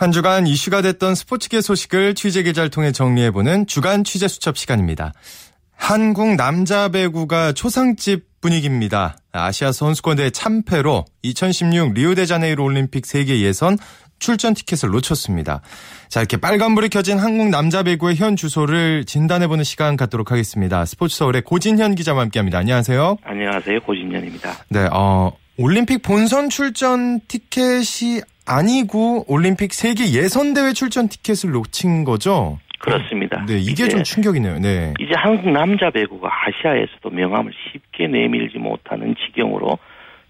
[0.00, 5.12] 한 주간 이슈가 됐던 스포츠계 소식을 취재 기자를 통해 정리해보는 주간 취재 수첩 시간입니다.
[5.76, 9.18] 한국 남자 배구가 초상집 분위기입니다.
[9.30, 13.76] 아시아 선수권대회 참패로 2016 리우데자네이루 올림픽 세계 예선
[14.18, 15.60] 출전 티켓을 놓쳤습니다.
[16.08, 20.86] 자, 이렇게 빨간불이 켜진 한국 남자 배구의 현 주소를 진단해보는 시간 갖도록 하겠습니다.
[20.86, 22.56] 스포츠 서울의 고진현 기자와 함께 합니다.
[22.56, 23.18] 안녕하세요.
[23.22, 23.80] 안녕하세요.
[23.80, 24.64] 고진현입니다.
[24.70, 32.58] 네, 어, 올림픽 본선 출전 티켓이 아니고 올림픽 세계 예선 대회 출전 티켓을 놓친 거죠?
[32.80, 33.44] 그렇습니다.
[33.46, 34.58] 네, 이게 좀 충격이네요.
[34.58, 34.94] 네.
[34.98, 39.78] 이제 한국 남자 배구가 아시아에서도 명함을 쉽게 내밀지 못하는 지경으로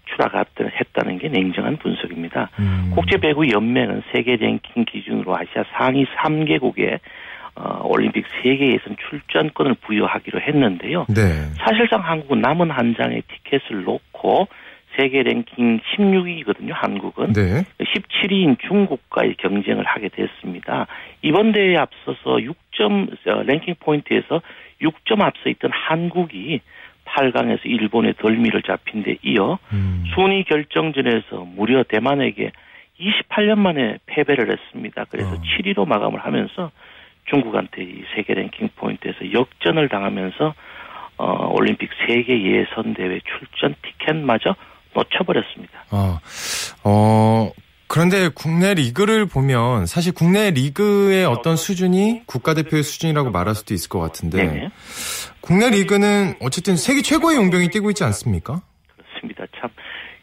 [0.05, 2.49] 추락했다는 게 냉정한 분석입니다.
[2.59, 2.91] 음.
[2.93, 6.99] 국제배구 연맹은 세계 랭킹 기준으로 아시아 상위 3개국에
[7.55, 11.05] 어, 올림픽 세계 예선 출전권을 부여하기로 했는데요.
[11.09, 11.23] 네.
[11.57, 14.47] 사실상 한국은 남은 한 장의 티켓을 놓고
[14.95, 17.33] 세계 랭킹 16위거든요, 한국은.
[17.33, 17.63] 네.
[17.79, 20.87] 17위인 중국과의 경쟁을 하게 됐습니다.
[21.21, 24.41] 이번 대회에 앞서서 6점, 어, 랭킹 포인트에서
[24.81, 26.61] 6점 앞서 있던 한국이
[27.05, 30.03] 8강에서 일본의 덜미를 잡힌 데 이어 음.
[30.13, 32.51] 순위 결정전에서 무려 대만에게
[32.99, 35.05] 28년 만에 패배를 했습니다.
[35.09, 35.41] 그래서 어.
[35.41, 36.71] 7위로 마감을 하면서
[37.25, 40.53] 중국한테 이 세계 랭킹 포인트에서 역전을 당하면서
[41.17, 44.55] 어, 올림픽 세계 예선 대회 출전 티켓마저
[44.93, 45.85] 놓쳐버렸습니다.
[45.91, 46.19] 어,
[46.83, 47.51] 어,
[47.87, 53.99] 그런데 국내 리그를 보면 사실 국내 리그의 어떤 수준이 국가대표의 수준이라고 말할 수도 있을 것
[53.99, 54.69] 같은데 네
[55.41, 58.61] 국내 리그는 어쨌든 세계 최고의 용병이 뛰고 있지 않습니까?
[58.95, 59.45] 그렇습니다.
[59.59, 59.69] 참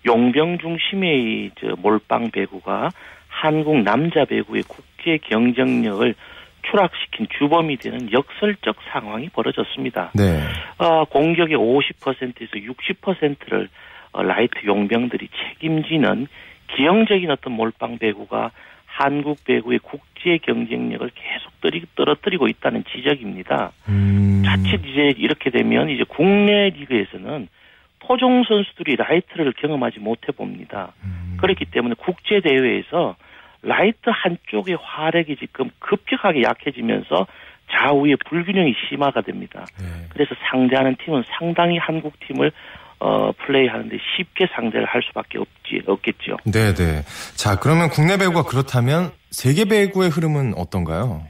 [0.07, 2.89] 용병 중심의 저 몰빵 배구가
[3.29, 6.15] 한국 남자 배구의 국제 경쟁력을
[6.71, 10.13] 추락시킨 주범이 되는 역설적 상황이 벌어졌습니다.
[10.15, 10.41] 네.
[10.79, 13.69] 어, 공격의 50%에서 60%를 어,
[14.15, 16.27] 라이트 용병들이 책임지는
[16.77, 18.51] 기형적인 어떤 몰빵 배구가
[18.87, 21.53] 한국 배구의 국제 경쟁력을 계속
[21.95, 23.73] 떨어뜨리고 있다는 지적입니다.
[23.89, 24.43] 음.
[24.45, 27.49] 자칫 이제 이렇게 되면 이제 국내 리그에서는
[28.01, 30.93] 토종 선수들이 라이트를 경험하지 못해 봅니다.
[31.05, 31.37] 음.
[31.41, 33.17] 그렇기 때문에 국제 대회에서
[33.63, 37.27] 라이트 한쪽의 화력이 지금 급격하게 약해지면서
[37.71, 39.67] 좌우의 불균형이 심화가 됩니다.
[39.79, 39.87] 네.
[40.11, 42.51] 그래서 상대하는 팀은 상당히 한국 팀을
[43.01, 46.37] 어, 플레이하는데 쉽게 상대를 할 수밖에 없지 없겠죠.
[46.45, 47.03] 네, 네.
[47.37, 51.23] 자, 그러면 국내 배구가 그렇다면 세계 배구의 흐름은 어떤가요?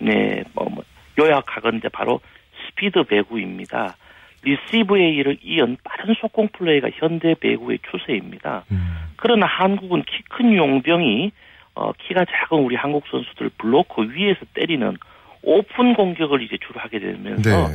[0.00, 0.84] 네, 뭐, 뭐
[1.18, 2.20] 요약하건대 바로
[2.68, 3.96] 스피드 배구입니다.
[4.42, 8.64] 리시브에 이은 빠른 속공 플레이가 현대 배구의 추세입니다.
[8.70, 8.96] 음.
[9.16, 11.30] 그러나 한국은 키 큰 용병이
[11.76, 14.96] 어, 키가 작은 우리 한국 선수들 블로커 위에서 때리는
[15.42, 17.74] 오픈 공격을 이제 주로 하게 되면서 네.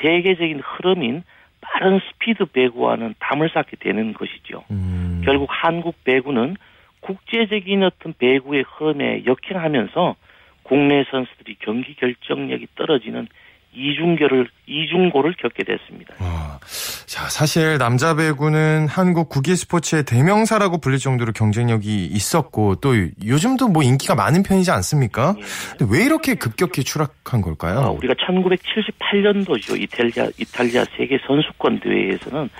[0.00, 1.22] 세계적인 흐름인
[1.72, 4.64] 빠른 스피드 배구와는 담을 쌓게 되는 것이죠.
[4.70, 5.22] 음.
[5.24, 6.56] 결국 한국 배구는
[7.00, 10.16] 국제적인 어떤 배구의 흐름에 역행하면서
[10.62, 13.28] 국내 선수들이 경기 결정력이 떨어지는
[13.74, 16.14] 이중결을 이중고를 겪게 됐습니다.
[16.18, 16.58] 아,
[17.08, 22.92] 자 사실 남자 배구는 한국 국기 스포츠의 대명사라고 불릴 정도로 경쟁력이 있었고 또
[23.24, 25.34] 요즘도 뭐 인기가 많은 편이지 않습니까?
[25.38, 25.42] 예.
[25.78, 27.78] 근데 왜 이렇게 급격히 추락한 걸까요?
[27.78, 32.50] 아, 우리가 1978년도죠 이탈리아 이탈리아 세계 선수권 대회에서는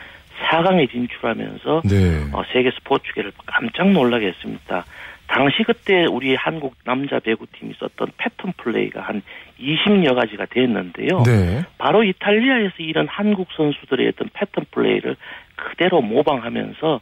[0.48, 2.24] 4강에 진출하면서 네.
[2.32, 4.86] 어, 세계 스포츠계를 깜짝 놀라게 했습니다.
[5.26, 9.20] 당시 그때 우리 한국 남자 배구팀이 썼던 패턴 플레이가 한
[9.60, 11.22] 20여 가지가 됐는데요.
[11.24, 11.62] 네.
[11.78, 15.16] 바로 이탈리아에서 이런 한국 선수들의 어떤 패턴 플레이를
[15.56, 17.00] 그대로 모방하면서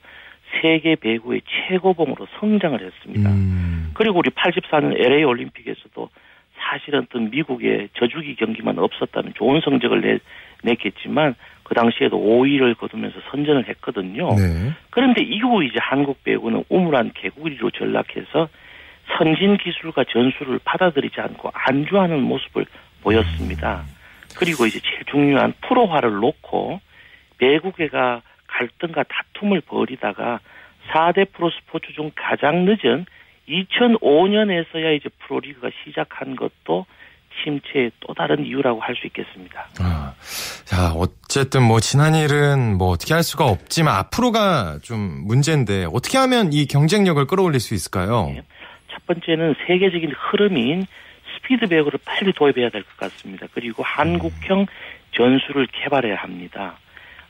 [0.60, 3.30] 세계 배구의 최고봉으로 성장을 했습니다.
[3.30, 3.90] 음.
[3.94, 6.08] 그리고 우리 84년 LA 올림픽에서도
[6.58, 10.18] 사실은 어떤 미국의 저주기 경기만 없었다면 좋은 성적을 내,
[10.62, 14.28] 냈겠지만 그 당시에도 5위를 거두면서 선전을 했거든요.
[14.36, 14.72] 네.
[14.90, 18.48] 그런데 이후 이제 한국 배구는 우물한 개구리로 전락해서
[19.16, 22.66] 선진 기술과 전술을 받아들이지 않고 안주하는 모습을
[23.02, 23.84] 보였습니다.
[24.36, 26.80] 그리고 이제 제일 중요한 프로화를 놓고
[27.38, 30.40] 배구계가 갈등과 다툼을 벌이다가
[30.92, 33.06] 4대 프로 스포츠 중 가장 늦은
[33.48, 36.86] 2005년에서야 이제 프로리그가 시작한 것도
[37.44, 39.68] 침체의 또 다른 이유라고 할 수 있겠습니다.
[39.80, 40.14] 아,
[40.64, 46.52] 자, 어쨌든 뭐 지난 일은 뭐 어떻게 할 수가 없지만 앞으로가 좀 문제인데 어떻게 하면
[46.52, 48.32] 이 경쟁력을 끌어올릴 수 있을까요?
[48.34, 48.42] 네.
[48.96, 50.86] 첫 번째는 세계적인 흐름인
[51.36, 53.46] 스피드 배구를 빨리 도입해야 될 것 같습니다.
[53.52, 54.66] 그리고 한국형
[55.12, 56.78] 전술을 개발해야 합니다.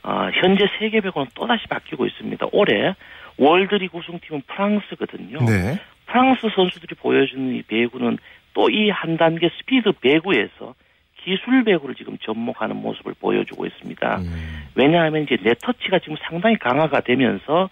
[0.03, 2.47] 어, 현재 세계 배구는 또다시 바뀌고 있습니다.
[2.53, 2.95] 올해
[3.37, 5.39] 월드리그 우승팀은 프랑스거든요.
[5.45, 5.79] 네.
[6.05, 8.17] 프랑스 선수들이 보여주는 이 배구는
[8.53, 10.73] 또 이 한 단계 스피드 배구에서
[11.17, 14.17] 기술 배구를 지금 접목하는 모습을 보여주고 있습니다.
[14.19, 14.63] 음.
[14.75, 17.69] 왜냐하면 이제 네트 터치가 지금 상당히 강화가 되면서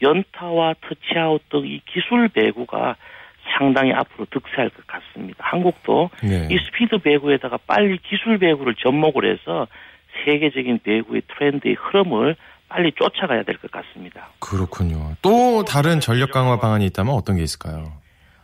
[0.00, 2.96] 연타와 터치아웃 등 이 기술 배구가
[3.56, 5.38] 상당히 앞으로 득세할 것 같습니다.
[5.46, 6.48] 한국도 네.
[6.50, 9.66] 이 스피드 배구에다가 빨리 기술 배구를 접목을 해서
[10.24, 12.36] 세계적인 배구의 트렌드의 흐름을
[12.68, 14.28] 빨리 쫓아가야 될 것 같습니다.
[14.40, 15.14] 그렇군요.
[15.22, 17.92] 또 다른 전력 강화 방안이 있다면 어떤 게 있을까요?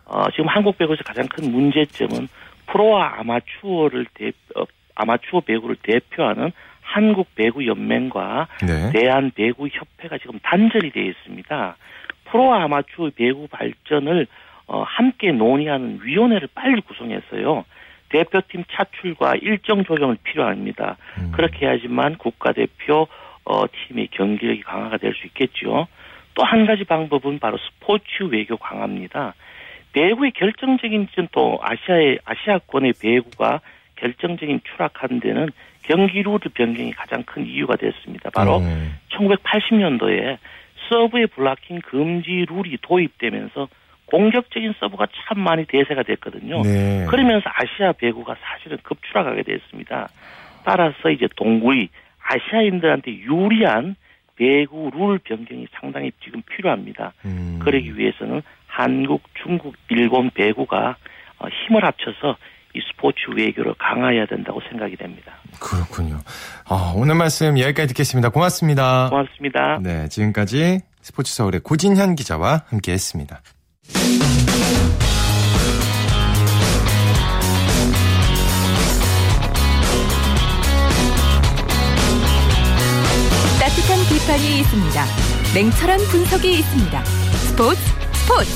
[0.05, 2.29] 어, 지금 한국 배구에서 가장 큰 문제점은
[2.67, 8.91] 프로와 아마추어를 대, 어, 아마추어 배구를 대표하는 한국 배구 연맹과 네.
[8.93, 11.77] 대한 배구 협회가 지금 단절이 되어 있습니다.
[12.31, 14.27] 프로와 아마추어 배구 발전을
[14.69, 17.65] 어, 함께 논의하는 위원회를 빨리 구성했어요.
[18.11, 20.97] 대표팀 차출과 일정 조정을 필요합니다.
[21.19, 21.33] 음.
[21.33, 23.09] 그렇게 해야지만 국가대표
[23.45, 25.89] 어, 팀의 경기력이 강화가 될 수 있겠죠.
[26.35, 29.35] 또 한 가지 방법은 바로 스포츠 외교 강화입니다.
[29.93, 33.61] 배구의 결정적인 또 아시아의 아시아권의 배구가
[33.97, 35.49] 결정적인 추락한 데는
[35.83, 38.31] 경기 루트 변경이 가장 큰 이유가 됐습니다.
[38.31, 38.97] 바로 음.
[39.11, 40.39] 1980년도에
[40.89, 43.69] 서브의 블락킹 금지 룰이 도입되면서
[44.11, 46.63] 공격적인 서브가 참 많이 대세가 됐거든요.
[46.63, 47.07] 네.
[47.09, 50.09] 그러면서 아시아 배구가 사실은 급추락하게 됐습니다.
[50.65, 51.89] 따라서 이제 동구의
[52.23, 53.97] 아시아인들한테 유리한
[54.37, 57.13] 배구 룰 변경이 상당히 지금 필요합니다.
[57.25, 57.59] 음.
[57.61, 60.97] 그러기 위해서는 한국, 중국, 일본 배구가
[61.39, 62.37] 어, 힘을 합쳐서
[62.75, 65.33] 이 스포츠 외교를 강화해야 된다고 생각이 됩니다.
[65.61, 66.19] 그렇군요.
[66.69, 68.29] 아, 오늘 말씀 여기까지 듣겠습니다.
[68.29, 69.09] 고맙습니다.
[69.09, 69.79] 고맙습니다.
[69.83, 73.41] 네, 지금까지 스포츠 서울의 고진현 기자와 함께했습니다.
[83.61, 85.05] 따뜻한 비판이 있습니다.
[85.55, 87.05] 냉철한 분석이 있습니다.
[87.05, 87.81] 스포츠
[88.13, 88.51] 스포츠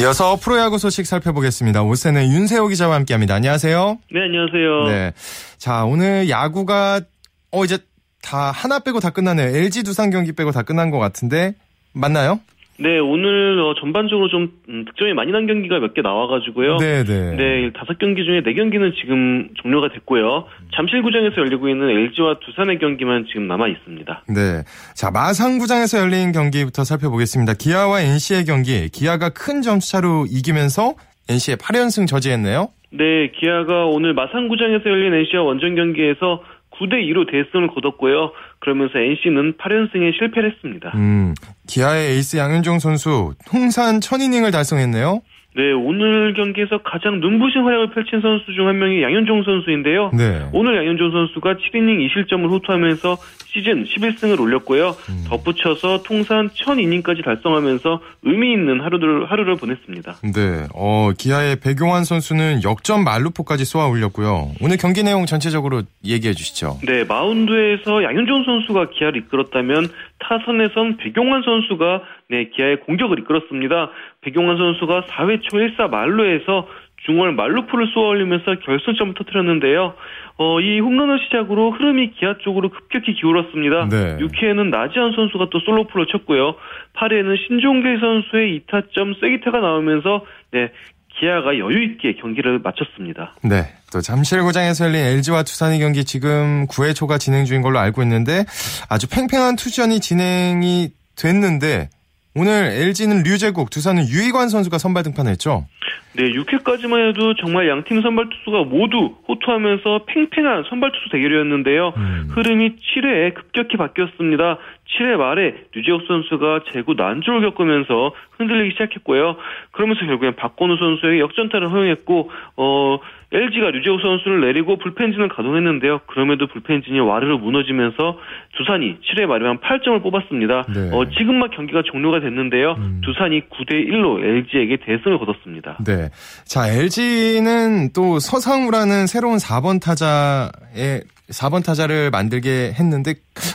[0.00, 1.82] 이어서 프로야구 소식 살펴보겠습니다.
[1.82, 3.34] 오세는 윤세호 기자와 함께합니다.
[3.34, 3.98] 안녕하세요.
[4.10, 4.84] 네, 안녕하세요.
[4.88, 5.12] 네,
[5.58, 7.02] 자 오늘 야구가
[7.50, 7.78] 어 이제
[8.22, 9.48] 다 하나 빼고 다 끝나네요.
[9.54, 11.54] LG 두산 경기 빼고 다 끝난 것 같은데
[11.94, 12.40] 맞나요?
[12.78, 16.78] 네, 오늘 어, 전반적으로 좀 음, 득점이 많이 난 경기가 몇 개 나와가지고요.
[16.78, 17.36] 네, 네.
[17.36, 20.46] 네, 다섯 경기 중에 네 경기는 지금 종료가 됐고요.
[20.74, 24.24] 잠실구장에서 열리고 있는 LG와 두산의 경기만 지금 남아 있습니다.
[24.28, 24.62] 네,
[24.96, 27.54] 자 마산구장에서 열린 경기부터 살펴보겠습니다.
[27.54, 30.94] 기아와 NC의 경기, 기아가 큰 점수차로 이기면서
[31.28, 32.68] NC의 8연승 저지했네요.
[32.90, 38.32] 네, 기아가 오늘 마산구장에서 열린 NC와 원정 경기에서 9대 2로 대승을 거뒀고요.
[38.58, 40.90] 그러면서 NC는 8연승에 실패를 했습니다.
[40.94, 41.34] 음,
[41.72, 45.22] 기아의 에이스 양현종 선수 통산 1000이닝을 달성했네요.
[45.54, 50.10] 네, 오늘 경기에서 가장 눈부신 활약을 펼친 선수 중 한 명이 양현종 선수인데요.
[50.14, 50.48] 네.
[50.52, 53.18] 오늘 양현종 선수가 7이닝 2실점을 호투하면서
[53.52, 54.96] 시즌 11승을 올렸고요.
[55.10, 55.24] 음.
[55.28, 60.16] 덧붙여서 통산 1000이닝까지 달성하면서 의미 있는 하루를 하루를 보냈습니다.
[60.34, 60.66] 네.
[60.74, 64.52] 어, 기아의 백용환 선수는 역전 만루포까지 쏘아 올렸고요.
[64.62, 66.78] 오늘 경기 내용 전체적으로 얘기해 주시죠.
[66.86, 69.88] 네, 마운드에서 양현종 선수가 기아를 이끌었다면
[70.22, 73.90] 타선에선 백용환 선수가 네, 기아의 공격을 이끌었습니다.
[74.22, 76.68] 백용환 선수가 4회 초 1사 만루에서
[77.04, 79.94] 중월 만루포를 쏘아올리면서 결승점을 터뜨렸는데요.
[80.38, 83.88] 어, 이 홈런을 시작으로 흐름이 기아 쪽으로 급격히 기울었습니다.
[83.88, 84.16] 네.
[84.18, 86.54] 6회에는 나지한 선수가 또 솔로프를 쳤고요.
[86.94, 90.70] 8회에는 신종계 선수의 2타점 세기타가 나오면서 네,
[91.18, 93.36] 기아가 여유 있게 경기를 마쳤습니다.
[93.42, 93.66] 네.
[93.92, 98.44] 또 잠실구장에서 열린 LG와 두산의 경기 지금 9회 초가 진행 중인 걸로 알고 있는데
[98.88, 101.90] 아주 팽팽한 투전이 진행이 됐는데
[102.34, 105.66] 오늘 LG는 류재국, 두산은 유희관 선수가 선발 등판했죠.
[106.14, 111.94] 네, 6회까지만 해도 정말 양팀 선발 투수가 모두 호투하면서 팽팽한 선발 투수 대결이었는데요.
[111.96, 112.28] 음.
[112.32, 114.58] 흐름이 7회에 급격히 바뀌었습니다.
[114.90, 119.36] 7회 말에 류재욱 선수가 제구 난조를 겪으면서 흔들리기 시작했고요.
[119.70, 122.98] 그러면서 결국엔 박건우 선수에게 역전타를 허용했고 어
[123.32, 126.00] LG가 류재욱 선수를 내리고 불펜진을 가동했는데요.
[126.06, 128.18] 그럼에도 불펜진이 와르르 무너지면서
[128.56, 130.66] 두산이 7회 말에만 8점을 뽑았습니다.
[130.74, 130.90] 네.
[130.92, 132.74] 어, 지금 막 경기가 종료가 됐는데요.
[132.78, 133.00] 음.
[133.04, 135.78] 두산이 9대 1로 LG에게 대승을 거뒀습니다.
[135.84, 136.10] 네.
[136.44, 143.14] 자, LG는 또 서상우라는 새로운 4번 타자의 4번 타자를 만들게 했는데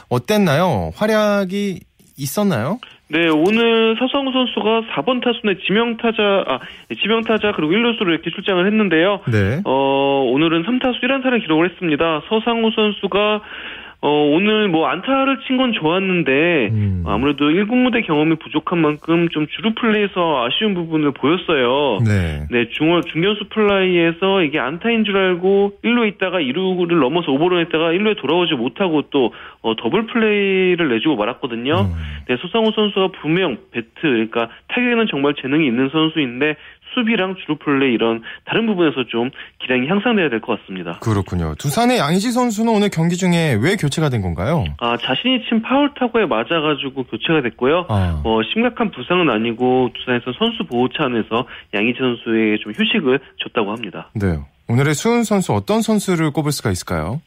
[0.10, 0.92] 어땠나요?
[0.96, 1.82] 활약이
[2.18, 2.80] 있었나요?
[3.10, 6.60] 네, 오늘 서상우 선수가 4번 타순의 지명 타자, 아,
[7.02, 9.22] 지명 타자 그리고 1루수로 이렇게 출장을 했는데요.
[9.32, 9.62] 네.
[9.64, 12.22] 어, 오늘은 3타수 1안타를 기록을 했습니다.
[12.28, 13.42] 서상우 선수가
[14.00, 17.04] 어, 오늘 뭐 안타를 친 건 좋았는데 음.
[17.08, 21.98] 아무래도 1군 무대 경험이 부족한 만큼 좀 주루 플레이에서 아쉬운 부분을 보였어요.
[22.06, 22.46] 네.
[22.52, 28.18] 네, 중원 중견수 플라이에서 이게 안타인 줄 알고 1루에 있다가 2루를 넘어서 오버런 했다가 1루에
[28.22, 29.34] 돌아오지 못하고 또
[29.64, 31.74] 어, 더블 플레이를 내주고 말았거든요.
[31.74, 31.94] 음.
[32.28, 36.56] 네, 서상우 선수가 분명 배트 그러니까 타격에는 정말 재능이 있는 선수인데
[36.98, 39.30] 수비랑 주루 플레이 이런 다른 부분에서 좀
[39.60, 40.98] 기량이 향상돼야 될 것 같습니다.
[41.00, 41.54] 그렇군요.
[41.60, 44.64] 두산의 양의지 선수는 오늘 경기 중에 왜 교체가 된 건가요?
[44.80, 47.86] 아 자신이 친 파울 타구에 맞아가지고 교체가 됐고요.
[47.90, 48.22] 아.
[48.26, 54.10] 어, 심각한 부상은 아니고 두산에서 선수 보호 차원에서 양의지 선수에게 좀 휴식을 줬다고 합니다.
[54.16, 54.38] 네.
[54.70, 57.22] 오늘의 수훈 선수 어떤 선수를 꼽을 수가 있을까요?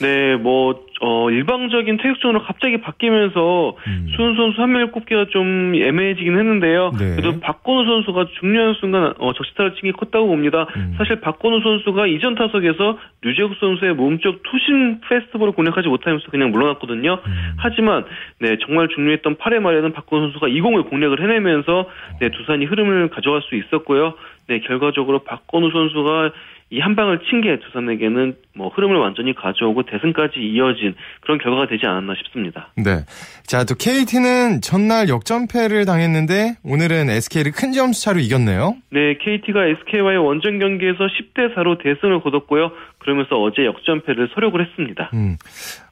[0.00, 4.06] 네, 뭐 어, 일방적인 태극전으로 갑자기 바뀌면서 음.
[4.14, 6.92] 수훈 선수 한 명을 꼽기가 좀 애매해지긴 했는데요.
[6.98, 7.16] 네.
[7.16, 10.66] 그래도 박건우 선수가 중요한 순간 어, 적시타를 친 게 컸다고 봅니다.
[10.76, 10.94] 음.
[10.98, 17.18] 사실 박건우 선수가 이전 타석에서 류재국 선수의 몸쪽 투심 페스티벌을 공략하지 못하면서 그냥 물러났거든요.
[17.26, 17.52] 음.
[17.56, 18.04] 하지만
[18.38, 21.88] 네 정말 중요했던 8회 말에는 박건우 선수가 2공을 공략을 해내면서
[22.20, 24.14] 네 두산이 흐름을 가져갈 수 있었고요.
[24.52, 26.32] 네 결과적으로 박건우 선수가
[26.72, 31.84] 이 한 방을 친 게 두산에게는 뭐 흐름을 완전히 가져오고 대승까지 이어진 그런 결과가 되지
[31.86, 32.68] 않았나 싶습니다.
[32.76, 33.04] 네.
[33.46, 38.76] 자, 또 KT는 전날 역전패를 당했는데 오늘은 SK를 큰 점수 차로 이겼네요.
[38.90, 42.70] 네, KT가 SK와의 원정 경기에서 10대 4로 대승을 거뒀고요.
[43.02, 45.10] 그러면서 어제 역전패를 서력을 했습니다.
[45.14, 45.36] 음.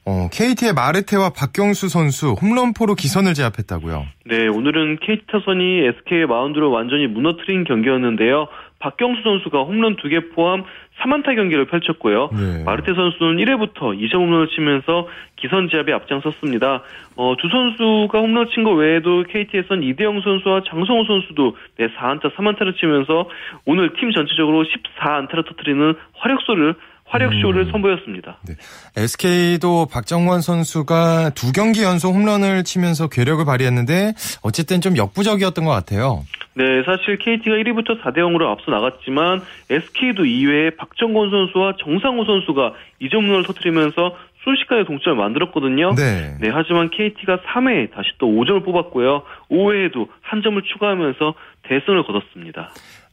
[0.05, 4.05] 어, KT의 마르테와 박경수 선수 홈런포로 기선을 제압했다고요.
[4.25, 8.47] 네, 오늘은 KT 타선이 SK의 마운드를 완전히 무너뜨린 경기였는데요.
[8.79, 10.63] 박경수 선수가 홈런 2개 포함
[11.03, 12.29] 3안타 경기를 펼쳤고요.
[12.33, 12.63] 네.
[12.63, 16.81] 마르테 선수는 1회부터 2점 홈런을 치면서 기선 제압에 앞장섰습니다.
[17.15, 22.75] 어, 두 선수가 홈런 친 거 외에도 KT에선 이대영 선수와 장성호 선수도 네, 4안타 3안타를
[22.79, 23.29] 치면서
[23.65, 26.75] 오늘 팀 전체적으로 14안타를 터뜨리는 화력소를
[27.11, 27.71] 화력쇼를 음.
[27.71, 28.39] 선보였습니다.
[28.47, 28.55] 네.
[28.95, 36.23] SK도 박정원 선수가 두 경기 연속 홈런을 치면서 괴력을 발휘했는데 어쨌든 좀 역부족이었던 것 같아요.
[36.53, 43.45] 네, 사실 KT가 1위부터 4대 0으로 앞서 나갔지만 SK도 2회에 박정권 선수와 정상호 선수가 2점문을
[43.47, 45.93] 터뜨리면서 순식간에 동점을 만들었거든요.
[45.95, 46.35] 네.
[46.39, 49.23] 네, 하지만 KT가 3회에 다시 또 5점을 뽑았고요.
[49.51, 52.71] 5회에도 한 점을 추가하면서 대승을 거뒀습니다.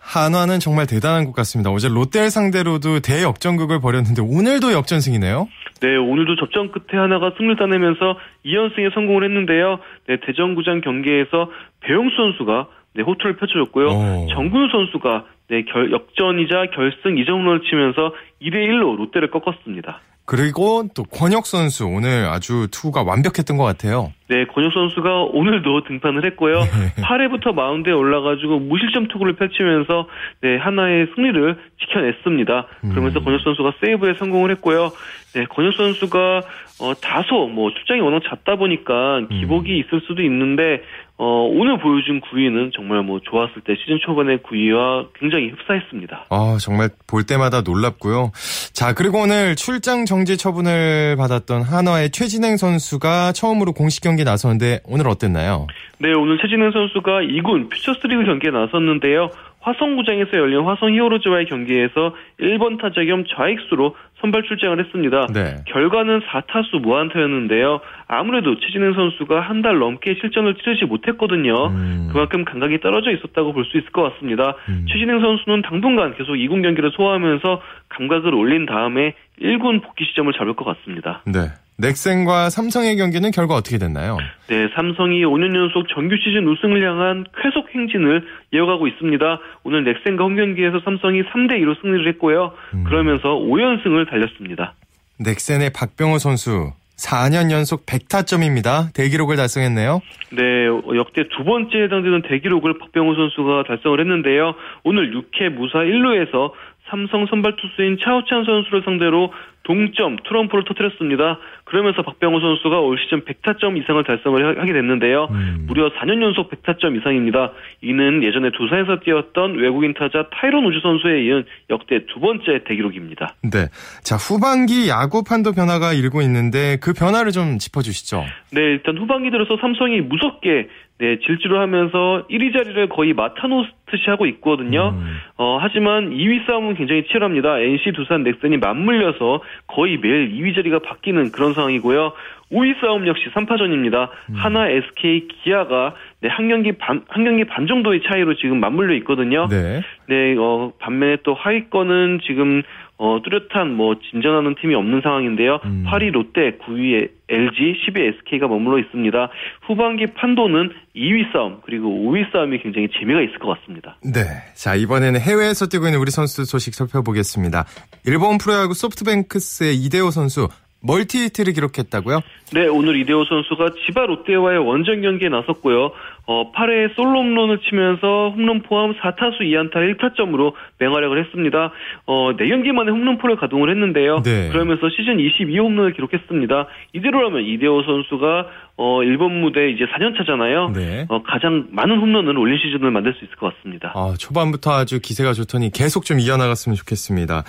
[0.09, 1.71] 한화는 정말 대단한 것 같습니다.
[1.71, 5.49] 어제 롯데를 상대로도 대역전극을 벌였는데 오늘도 역전승이네요.
[5.83, 8.17] 네, 오늘도 접전 끝에 하나가 승리를 따내면서
[8.47, 9.79] 2연승에 성공을 했는데요.
[10.09, 13.87] 네, 대전구장 경기에서 배용수 선수가 네, 호투를 펼쳐줬고요.
[13.87, 14.27] 오.
[14.33, 20.01] 정근우 선수가 네, 결, 역전이자 결승 2점을 치면서 2대 1로 롯데를 꺾었습니다.
[20.29, 24.13] 그리고 또 권혁 선수 오늘 아주 투구가 완벽했던 것 같아요.
[24.29, 26.65] 네, 권혁 선수가 오늘도 등판을 했고요.
[27.01, 30.07] 8회부터 마운드에 올라가지고 무실점 투구를 펼치면서
[30.43, 32.67] 네, 하나의 승리를 지켜냈습니다.
[32.91, 33.25] 그러면서 음.
[33.25, 34.93] 권혁 선수가 세이브에 성공을 했고요.
[35.33, 36.43] 네, 권혁 선수가
[36.81, 39.77] 어, 다소 뭐 출장이 워낙 잦다 보니까 기복이 음.
[39.79, 40.83] 있을 수도 있는데
[41.21, 46.27] 어, 오늘 보여준 구위는 정말 뭐 좋았을 때 시즌 초반의 구위와 굉장히 흡사했습니다.
[46.31, 48.31] 아, 정말 볼 때마다 놀랍고요.
[48.73, 55.09] 자, 그리고 오늘 출장 정지 처분을 받았던 한화의 최진행 선수가 처음으로 공식 경기 나섰는데 오늘
[55.09, 55.67] 어땠나요?
[55.99, 59.31] 네, 오늘 최진행 선수가 2군 퓨처스리그 경기에 나섰는데요.
[59.61, 65.27] 화성구장에서 열린 화성 히어로즈와의 경기에서 1번 타자 겸 좌익수로 선발 출장을 했습니다.
[65.33, 65.57] 네.
[65.67, 67.81] 결과는 4타수 무안타였는데요.
[68.09, 71.67] 아무래도 최진행 선수가 한 달 넘게 실전을 치르지 못했거든요.
[71.69, 72.09] 음.
[72.13, 74.55] 그만큼 감각이 떨어져 있었다고 볼 수 있을 것 같습니다.
[74.69, 74.87] 음.
[74.89, 80.65] 최진행 선수는 당분간 계속 2군 경기를 소화하면서 감각을 올린 다음에 1군 복귀 시점을 잡을 것
[80.65, 81.23] 같습니다.
[81.27, 81.41] 네.
[81.81, 84.19] 넥센과 삼성의 경기는 결과 어떻게 됐나요?
[84.49, 89.39] 네, 삼성이 5년 연속 정규 시즌 우승을 향한 쾌속 행진을 이어가고 있습니다.
[89.63, 92.53] 오늘 넥센과 홈 경기에서 삼성이 3대 2로 승리를 했고요.
[92.75, 92.85] 음.
[92.85, 94.75] 그러면서 5연승을 달렸습니다.
[95.21, 98.93] 넥센의 박병호 선수 4년 연속 100타점입니다.
[98.93, 100.01] 대기록을 달성했네요.
[100.33, 100.67] 네,
[100.97, 104.55] 역대 두 번째 해당되는 대기록을 박병호 선수가 달성을 했는데요.
[104.83, 106.51] 오늘 6회 무사 1루에서
[106.89, 109.33] 삼성 선발 투수인 차우찬 선수를 상대로
[109.69, 111.39] 동점 트럼프를 터뜨렸습니다.
[111.65, 115.29] 그러면서 박병호 선수가 올 시즌 100타점 이상을 달성을 하게 됐는데요.
[115.31, 115.65] 음.
[115.69, 117.53] 무려 4년 연속 100타점 이상입니다.
[117.83, 123.35] 이는 예전에 두산에서 뛰었던 외국인 타자 타이런 우주 선수에 이은 역대 두 번째 대기록입니다.
[123.43, 123.67] 네.
[124.03, 128.25] 자, 후반기 야구 판도 변화가 일고 있는데 그 변화를 좀 짚어 주시죠.
[128.53, 130.69] 네, 일단 후반기 들어서 삼성이 무섭게
[130.99, 134.95] 네, 질주를 하면서 1위 자리를 거의 맡아놓듯이 하고 있거든요.
[134.97, 135.17] 음.
[135.37, 137.61] 어, 하지만 2위 싸움은 굉장히 치열합니다.
[137.61, 142.13] NC, 두산, 넥센이 맞물려서 거의 매일 2위 자리가 바뀌는 그런 상황이고요.
[142.51, 144.09] 5위 싸움 역시 3파전입니다.
[144.31, 144.35] 음.
[144.35, 149.47] 하나, SK, 기아가 네, 한 경기 반, 한 경기 반 정도의 차이로 지금 맞물려 있거든요.
[149.49, 149.83] 네.
[150.09, 152.63] 네, 어, 반면에 또 하위권은 지금
[152.99, 155.61] 어, 뚜렷한 뭐 진전하는 팀이 없는 상황인데요.
[155.65, 155.85] 음.
[155.89, 159.29] 8위 롯데, 9위 LG, 10위 SK가 머물러 있습니다.
[159.63, 163.97] 후반기 판도는 2위 싸움 그리고 5위 싸움이 굉장히 재미가 있을 것 같습니다.
[164.03, 164.25] 네.
[164.55, 167.65] 자, 이번에는 해외에서 뛰고 있는 우리 선수 소식 살펴보겠습니다.
[168.05, 170.49] 일본 프로야구 소프트뱅크스의 이대호 선수
[170.81, 172.21] 멀티 히트를 기록했다고요?
[172.55, 175.93] 네, 오늘 이대호 선수가 지바 롯데와의 원정 경기에 나섰고요.
[176.27, 181.73] 어, 8회 솔로 홈런을 치면서 홈런 포함 4타수 2안타 1타점으로 맹활약을 했습니다.
[182.07, 184.23] 어, 4경기 만에 홈런포를 가동을 했는데요.
[184.23, 184.49] 네.
[184.51, 186.67] 그러면서 시즌 22홈런을 기록했습니다.
[186.93, 188.47] 이대로라면 이대호 선수가
[188.81, 190.71] 어, 일본 무대 이제 4년 차잖아요.
[190.73, 191.05] 네.
[191.09, 193.93] 어, 가장 많은 홈런을 올린 시즌을 만들 수 있을 것 같습니다.
[193.97, 197.43] 아, 초반부터 아주 기세가 좋더니 계속 좀 이어나갔으면 좋겠습니다.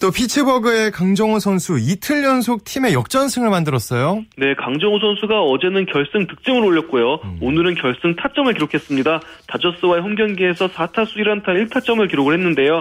[0.00, 4.22] 또 피츠버그의 강정호 선수 이틀 연속 팀의 역전승을 만들었어요.
[4.36, 7.14] 네, 강정호 선수가 어제는 결승 득점을 올렸고요.
[7.24, 7.38] 음.
[7.40, 9.20] 오늘은 결승 타점을 기록했습니다.
[9.48, 12.75] 다저스와의 홈 경기에서 4타수 1안타 1타점을 기록을 했는데요.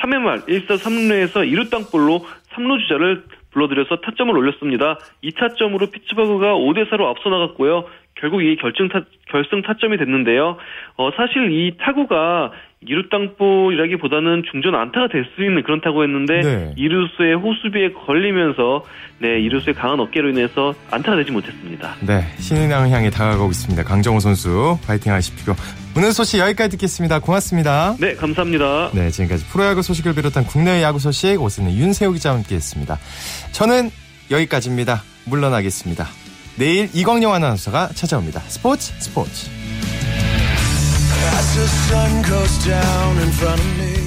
[0.00, 4.98] 3회 말 1사 3루에서 2루 땅볼로 3루 주자를 불러들여서 타점을 올렸습니다.
[5.24, 7.84] 2타점으로 피츠버그가 5대4로 앞서 나갔고요.
[8.14, 10.56] 결국 이 결승 타, 결승 타점이 됐는데요.
[10.96, 12.52] 어, 사실 이 타구가
[12.86, 16.74] 이루 땅볼이라기보다는 중전 안타가 될 수 있는 그런 타구였는데 네.
[16.76, 18.84] 이루수의 호수비에 걸리면서
[19.18, 21.94] 네 이루수의 강한 어깨로 인해서 안타가 되지 못했습니다.
[22.00, 23.84] 네 신인왕을 향해 다가가고 있습니다.
[23.84, 25.54] 강정호 선수 파이팅 하십시오.
[25.94, 27.18] 오늘 소식 여기까지 듣겠습니다.
[27.20, 27.96] 고맙습니다.
[28.00, 28.90] 네 감사합니다.
[28.94, 32.96] 네 지금까지 프로야구 소식을 비롯한 국내 야구 소식 오스는 윤세호 기자와 함께했습니다.
[33.52, 33.90] 저는
[34.30, 35.02] 여기까지입니다.
[35.26, 36.06] 물러나겠습니다.
[36.56, 38.40] 내일 이광영 아나운서가 찾아옵니다.
[38.40, 39.50] 스포츠 스포츠.
[41.22, 43.99] As the sun goes down in front of me